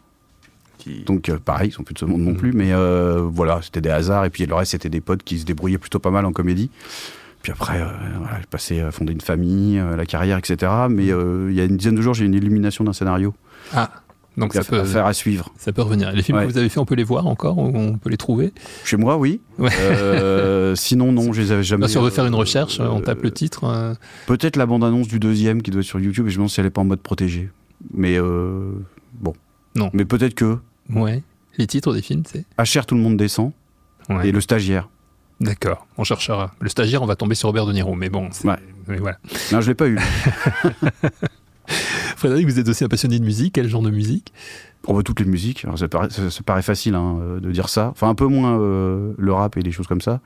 qui- 0.77 1.03
Donc 1.05 1.29
euh, 1.29 1.37
pareil, 1.43 1.69
ils 1.69 1.71
sont 1.71 1.83
plus 1.83 1.93
de 1.95 1.99
ce 1.99 2.05
monde 2.05 2.21
non 2.21 2.31
Mhm. 2.31 2.37
plus, 2.37 2.51
mais 2.53 2.71
euh, 2.73 3.21
voilà, 3.21 3.61
c'était 3.63 3.81
des 3.81 3.89
hasards. 3.89 4.25
Et 4.25 4.29
puis 4.29 4.45
le 4.45 4.53
reste, 4.53 4.71
c'était 4.71 4.89
des 4.89 5.01
potes 5.01 5.23
qui 5.23 5.39
se 5.39 5.45
débrouillaient 5.45 5.77
plutôt 5.79 5.99
pas 5.99 6.11
mal 6.11 6.25
en 6.25 6.31
comédie. 6.31 6.69
Puis 7.41 7.51
après, 7.51 7.81
euh, 7.81 7.85
voilà, 8.19 8.39
j'ai 8.39 8.45
passé 8.47 8.81
à 8.81 8.91
fonder 8.91 9.13
une 9.13 9.21
famille, 9.21 9.79
euh, 9.79 9.95
la 9.95 10.05
carrière, 10.05 10.37
etc. 10.37 10.71
Mais 10.89 11.11
euh, 11.11 11.47
il 11.49 11.55
y 11.55 11.61
a 11.61 11.63
une 11.63 11.77
dizaine 11.77 11.95
de 11.95 12.01
jours, 12.01 12.13
j'ai 12.13 12.23
eu 12.23 12.27
une 12.27 12.33
illumination 12.35 12.83
d'un 12.83 12.93
scénario. 12.93 13.33
Ah, 13.73 13.89
donc 14.37 14.53
ça 14.53 14.59
à, 14.59 14.63
peut, 14.63 14.79
à 14.79 14.85
faire 14.85 15.05
à 15.05 15.13
suivre. 15.13 15.51
ça 15.57 15.71
peut 15.71 15.81
revenir. 15.81 16.11
Les 16.11 16.21
films 16.23 16.37
Ouais. 16.37 16.45
que 16.45 16.51
vous 16.51 16.57
avez 16.57 16.69
fait, 16.69 16.79
on 16.79 16.85
peut 16.85 16.95
les 16.95 17.03
voir 17.03 17.25
encore 17.27 17.57
On 17.57 17.97
peut 17.97 18.09
les 18.09 18.17
trouver? 18.17 18.53
Chez 18.83 18.97
moi, 18.97 19.17
oui. 19.17 19.41
Ouais. 19.57 19.69
Euh, 19.79 20.75
sinon, 20.75 21.11
non, 21.11 21.31
je 21.33 21.41
les 21.41 21.51
avais 21.51 21.63
jamais. 21.63 21.81
Bien 21.81 21.87
sûr, 21.87 22.01
on 22.01 22.03
veut 22.05 22.09
faire 22.09 22.25
une 22.25 22.33
euh, 22.33 22.37
recherche, 22.37 22.79
on 22.79 23.01
tape 23.01 23.21
le 23.23 23.31
titre. 23.31 23.63
euh, 23.65 23.93
Peut-être 24.27 24.55
la 24.57 24.65
bande-annonce 24.65 25.07
du 25.07 25.19
deuxième 25.19 25.61
qui 25.61 25.71
doit 25.71 25.81
être 25.81 25.87
sur 25.87 25.99
YouTube, 25.99 26.27
et 26.27 26.29
je 26.29 26.35
me 26.35 26.39
demande 26.39 26.49
si 26.49 26.59
elle 26.59 26.65
est 26.65 26.69
pas 26.71 26.81
en 26.81 26.85
mode 26.85 26.99
protégé. 27.01 27.49
Mais 27.93 28.17
bon. 28.19 29.33
Non. 29.75 29.89
Mais 29.93 30.05
peut-être 30.05 30.35
que 30.35 30.57
Ouais. 30.93 31.23
Les 31.57 31.67
titres 31.67 31.93
des 31.93 32.01
films, 32.01 32.23
c'est? 32.25 32.45
HR, 32.59 32.85
tout 32.85 32.95
le 32.95 33.01
monde 33.01 33.17
descend, 33.17 33.51
Ouais. 34.09 34.27
et 34.29 34.31
le 34.31 34.41
stagiaire. 34.41 34.89
D'accord, 35.41 35.85
on 35.97 36.03
cherchera. 36.05 36.51
Le 36.61 36.69
stagiaire, 36.69 37.01
on 37.01 37.05
va 37.05 37.15
tomber 37.17 37.35
sur 37.35 37.47
Robert 37.49 37.65
De 37.65 37.73
Niro, 37.73 37.93
mais 37.95 38.09
bon, 38.09 38.29
Ouais. 38.45 38.55
mais 38.87 38.97
voilà. 38.97 39.17
Non, 39.51 39.59
je 39.61 39.67
l'ai 39.67 39.75
pas 39.75 39.87
eu. 39.87 39.97
Frédéric, 42.15 42.47
vous 42.47 42.59
êtes 42.59 42.67
aussi 42.69 42.83
un 42.83 42.87
passionné 42.87 43.19
de 43.19 43.23
musique. 43.25 43.53
Quel 43.53 43.67
genre 43.67 43.81
de 43.81 43.89
musique? 43.91 44.33
On 44.87 44.93
voit 44.93 45.03
toutes 45.03 45.19
les 45.19 45.25
musiques. 45.25 45.65
Alors, 45.65 45.77
ça, 45.79 45.87
paraît, 45.87 46.09
ça- 46.09 46.29
ça 46.29 46.43
paraît 46.43 46.61
facile 46.61 46.95
hein, 46.95 47.17
euh, 47.21 47.39
de 47.39 47.51
dire 47.51 47.69
ça. 47.69 47.87
Enfin, 47.89 48.07
un 48.09 48.15
peu 48.15 48.27
moins 48.27 48.59
euh, 48.59 49.13
le 49.17 49.33
rap 49.33 49.57
et 49.57 49.63
des 49.63 49.71
choses 49.71 49.87
comme 49.87 50.01
ça. 50.01 50.21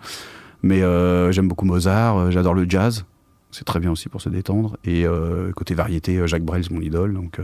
Mais 0.64 0.82
euh, 0.82 1.32
j'aime 1.32 1.48
beaucoup 1.48 1.66
Mozart, 1.66 2.32
j'adore 2.32 2.54
le 2.54 2.66
jazz. 2.70 3.06
C'est 3.52 3.64
très 3.66 3.80
bien 3.80 3.92
aussi 3.92 4.10
pour 4.10 4.22
se 4.22 4.30
détendre. 4.30 4.78
Et 4.84 5.06
euh, 5.06 5.52
côté 5.54 5.74
variété, 5.74 6.22
Jacques 6.28 6.44
Brel, 6.44 6.64
c'est 6.64 6.72
mon 6.74 6.82
idole. 6.82 7.14
Donc 7.14 7.40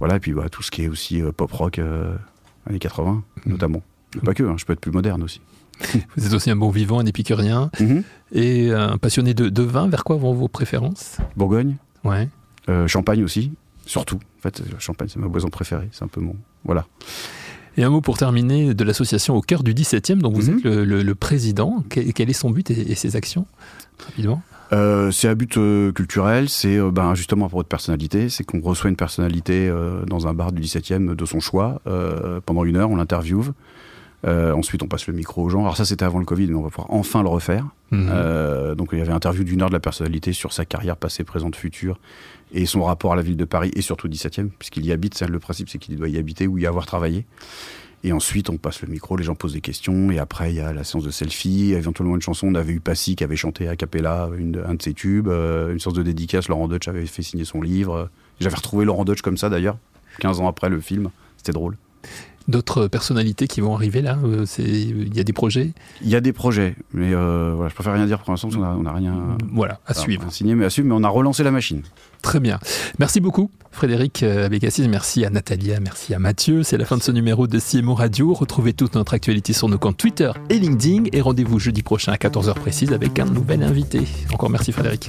voilà, 0.00 0.16
et 0.16 0.20
puis 0.20 0.32
bah, 0.32 0.48
tout 0.50 0.62
ce 0.62 0.70
qui 0.70 0.82
est 0.84 0.88
aussi 0.88 1.22
pop 1.36 1.52
rock 1.52 1.78
années 2.66 2.78
80, 2.78 3.22
Mhm. 3.46 3.52
notamment. 3.52 3.82
Mais 4.14 4.20
pas 4.22 4.34
que, 4.34 4.42
hein, 4.44 4.54
je 4.56 4.64
peux 4.64 4.72
être 4.72 4.80
plus 4.80 4.90
moderne 4.92 5.22
aussi. 5.22 5.40
Vous 6.16 6.26
êtes 6.26 6.32
aussi 6.32 6.50
un 6.50 6.56
bon 6.56 6.70
vivant, 6.70 6.98
un 7.00 7.06
épicurien 7.06 7.70
Mhm. 7.80 8.02
et 8.32 8.72
un 8.72 8.96
passionné 8.96 9.34
de, 9.34 9.48
de 9.48 9.62
vin. 9.62 9.88
Vers 9.88 10.02
quoi 10.04 10.16
vont 10.16 10.32
vos 10.32 10.48
préférences? 10.48 11.18
Bourgogne, 11.36 11.76
Ouais. 12.04 12.28
Euh, 12.68 12.86
Champagne 12.86 13.22
aussi, 13.24 13.52
surtout. 13.86 14.16
En 14.38 14.42
fait, 14.42 14.60
euh, 14.60 14.64
Champagne, 14.78 15.08
c'est 15.10 15.18
ma 15.20 15.28
boisson 15.28 15.48
préférée. 15.48 15.88
C'est 15.92 16.04
un 16.04 16.08
peu 16.08 16.20
mon. 16.20 16.36
Voilà. 16.64 16.86
Et 17.76 17.82
un 17.82 17.90
mot 17.90 18.00
pour 18.00 18.16
terminer 18.16 18.72
de 18.74 18.84
l'association 18.84 19.36
Au 19.36 19.40
cœur 19.40 19.62
du 19.64 19.74
17e, 19.74 20.20
dont 20.22 20.32
vous 20.32 20.50
Mhm. 20.50 20.58
êtes 20.58 20.64
le, 20.64 20.84
le- 20.84 21.02
le 21.02 21.14
président. 21.14 21.82
Quel, 21.90 22.12
quel 22.12 22.30
est 22.30 22.34
son 22.34 22.50
but 22.50 22.70
et, 22.70 22.92
et 22.92 22.94
ses 22.94 23.16
actions 23.16 23.46
Rapidement? 24.06 24.42
Euh, 24.72 25.10
c'est 25.10 25.28
à 25.28 25.34
but 25.34 25.56
euh, 25.58 25.92
culturel, 25.92 26.48
c'est 26.48 26.78
euh, 26.78 26.90
ben, 26.90 27.14
justement 27.14 27.48
pour 27.48 27.58
votre 27.58 27.68
personnalité, 27.68 28.28
c'est 28.28 28.44
qu'on 28.44 28.60
reçoit 28.60 28.88
une 28.90 28.96
personnalité 28.96 29.70
dans 30.06 30.26
un 30.26 30.34
bar 30.34 30.52
du 30.52 30.62
17e 30.62 31.14
de 31.14 31.24
son 31.26 31.40
choix 31.40 31.80
pendant 32.46 32.64
une 32.64 32.76
heure, 32.76 32.90
on 32.90 32.96
l'interviewe. 32.96 33.52
Euh, 34.24 34.52
ensuite, 34.52 34.82
on 34.82 34.88
passe 34.88 35.06
le 35.06 35.12
micro 35.12 35.42
aux 35.42 35.48
gens. 35.48 35.62
Alors 35.62 35.76
ça, 35.76 35.84
c'était 35.84 36.04
avant 36.04 36.18
le 36.18 36.24
Covid, 36.24 36.46
mais 36.46 36.54
on 36.54 36.62
va 36.62 36.70
pouvoir 36.70 36.90
enfin 36.90 37.22
le 37.22 37.28
refaire. 37.28 37.66
Mhm. 37.90 38.08
Euh, 38.10 38.74
donc 38.74 38.88
il 38.92 38.98
y 38.98 39.02
avait 39.02 39.12
interview 39.12 39.44
d'une 39.44 39.62
heure 39.62 39.68
de 39.68 39.74
la 39.74 39.80
personnalité 39.80 40.32
sur 40.32 40.52
sa 40.52 40.64
carrière 40.64 40.96
passée, 40.96 41.24
présente, 41.24 41.56
future, 41.56 41.98
et 42.52 42.66
son 42.66 42.82
rapport 42.84 43.12
à 43.12 43.16
la 43.16 43.22
ville 43.22 43.36
de 43.36 43.44
Paris, 43.44 43.70
et 43.76 43.82
surtout 43.82 44.08
17e, 44.08 44.48
puisqu'il 44.58 44.86
y 44.86 44.92
habite. 44.92 45.20
Le 45.22 45.38
principe, 45.38 45.68
c'est 45.68 45.78
qu'il 45.78 45.96
doit 45.96 46.08
y 46.08 46.16
habiter 46.16 46.46
ou 46.46 46.58
y 46.58 46.66
avoir 46.66 46.86
travaillé. 46.86 47.26
Et 48.02 48.12
ensuite, 48.12 48.50
on 48.50 48.58
passe 48.58 48.82
le 48.82 48.88
micro, 48.88 49.16
les 49.16 49.24
gens 49.24 49.34
posent 49.34 49.54
des 49.54 49.62
questions, 49.62 50.10
et 50.10 50.18
après, 50.18 50.52
il 50.52 50.56
y 50.56 50.60
a 50.60 50.74
la 50.74 50.84
séance 50.84 51.04
de 51.04 51.10
selfie, 51.10 51.72
éventuellement 51.72 52.14
une 52.14 52.20
chanson. 52.20 52.46
On 52.46 52.54
avait 52.54 52.74
eu 52.74 52.80
Passy 52.80 53.16
qui 53.16 53.24
avait 53.24 53.36
chanté 53.36 53.66
a 53.66 53.76
cappella 53.76 54.28
une, 54.36 54.62
un 54.66 54.74
de 54.74 54.82
ses 54.82 54.92
tubes, 54.92 55.28
euh, 55.28 55.72
une 55.72 55.80
séance 55.80 55.94
de 55.94 56.02
dédicace. 56.02 56.48
Laurent 56.48 56.68
Deutsch 56.68 56.86
avait 56.86 57.06
fait 57.06 57.22
signer 57.22 57.46
son 57.46 57.62
livre. 57.62 58.10
J'avais 58.40 58.56
retrouvé 58.56 58.84
Laurent 58.84 59.06
Deutsch 59.06 59.22
comme 59.22 59.38
ça 59.38 59.48
d'ailleurs, 59.48 59.78
15 60.20 60.40
ans 60.40 60.48
après 60.48 60.68
le 60.68 60.80
film. 60.80 61.10
C'était 61.38 61.52
drôle. 61.52 61.76
D'autres 62.46 62.88
personnalités 62.88 63.46
qui 63.46 63.60
vont 63.62 63.74
arriver 63.74 64.02
là 64.02 64.18
euh, 64.24 64.44
c'est- 64.46 64.62
Il 64.64 65.16
y 65.16 65.20
a 65.20 65.24
des 65.24 65.32
projets 65.32 65.70
Il 66.02 66.08
y 66.10 66.14
a 66.16 66.20
des 66.20 66.32
projets, 66.34 66.76
mais 66.92 67.14
euh, 67.14 67.52
voilà, 67.54 67.70
je 67.70 67.74
préfère 67.74 67.94
rien 67.94 68.04
dire 68.06 68.18
pour 68.20 68.32
l'instant 68.32 68.48
parce 68.48 68.60
qu'on 68.60 68.82
n'a 68.82 68.92
rien 68.92 69.14
Voilà, 69.52 69.80
à 69.86 69.94
suivre. 69.94 70.30
signé, 70.30 70.54
mais 70.54 70.66
à 70.66 70.70
suivre. 70.70 70.88
Mais 70.88 70.94
on 70.94 71.04
a 71.04 71.08
relancé 71.08 71.42
la 71.42 71.50
machine. 71.50 71.82
Très 72.20 72.40
bien. 72.40 72.58
Merci 72.98 73.20
beaucoup, 73.20 73.50
Frédéric 73.70 74.22
euh, 74.22 74.46
Abécassis. 74.46 74.88
Merci 74.88 75.24
à 75.24 75.30
Natalia, 75.30 75.80
merci 75.80 76.14
à 76.14 76.18
Mathieu. 76.18 76.62
C'est 76.62 76.76
la 76.78 76.84
fin 76.84 76.96
de 76.98 77.02
ce 77.02 77.12
numéro 77.12 77.46
de 77.46 77.58
CMO 77.58 77.94
Radio. 77.94 78.34
Retrouvez 78.34 78.72
toute 78.74 78.94
notre 78.94 79.14
actualité 79.14 79.52
sur 79.52 79.68
nos 79.68 79.78
comptes 79.78 79.96
Twitter 79.96 80.30
et 80.50 80.58
LinkedIn. 80.58 81.04
Et 81.12 81.20
rendez-vous 81.22 81.58
jeudi 81.58 81.82
prochain 81.82 82.12
à 82.12 82.16
14h 82.16 82.54
précise 82.54 82.92
avec 82.92 83.18
un 83.18 83.26
nouvel 83.26 83.62
invité. 83.62 84.02
Encore 84.32 84.50
merci, 84.50 84.72
Frédéric. 84.72 85.08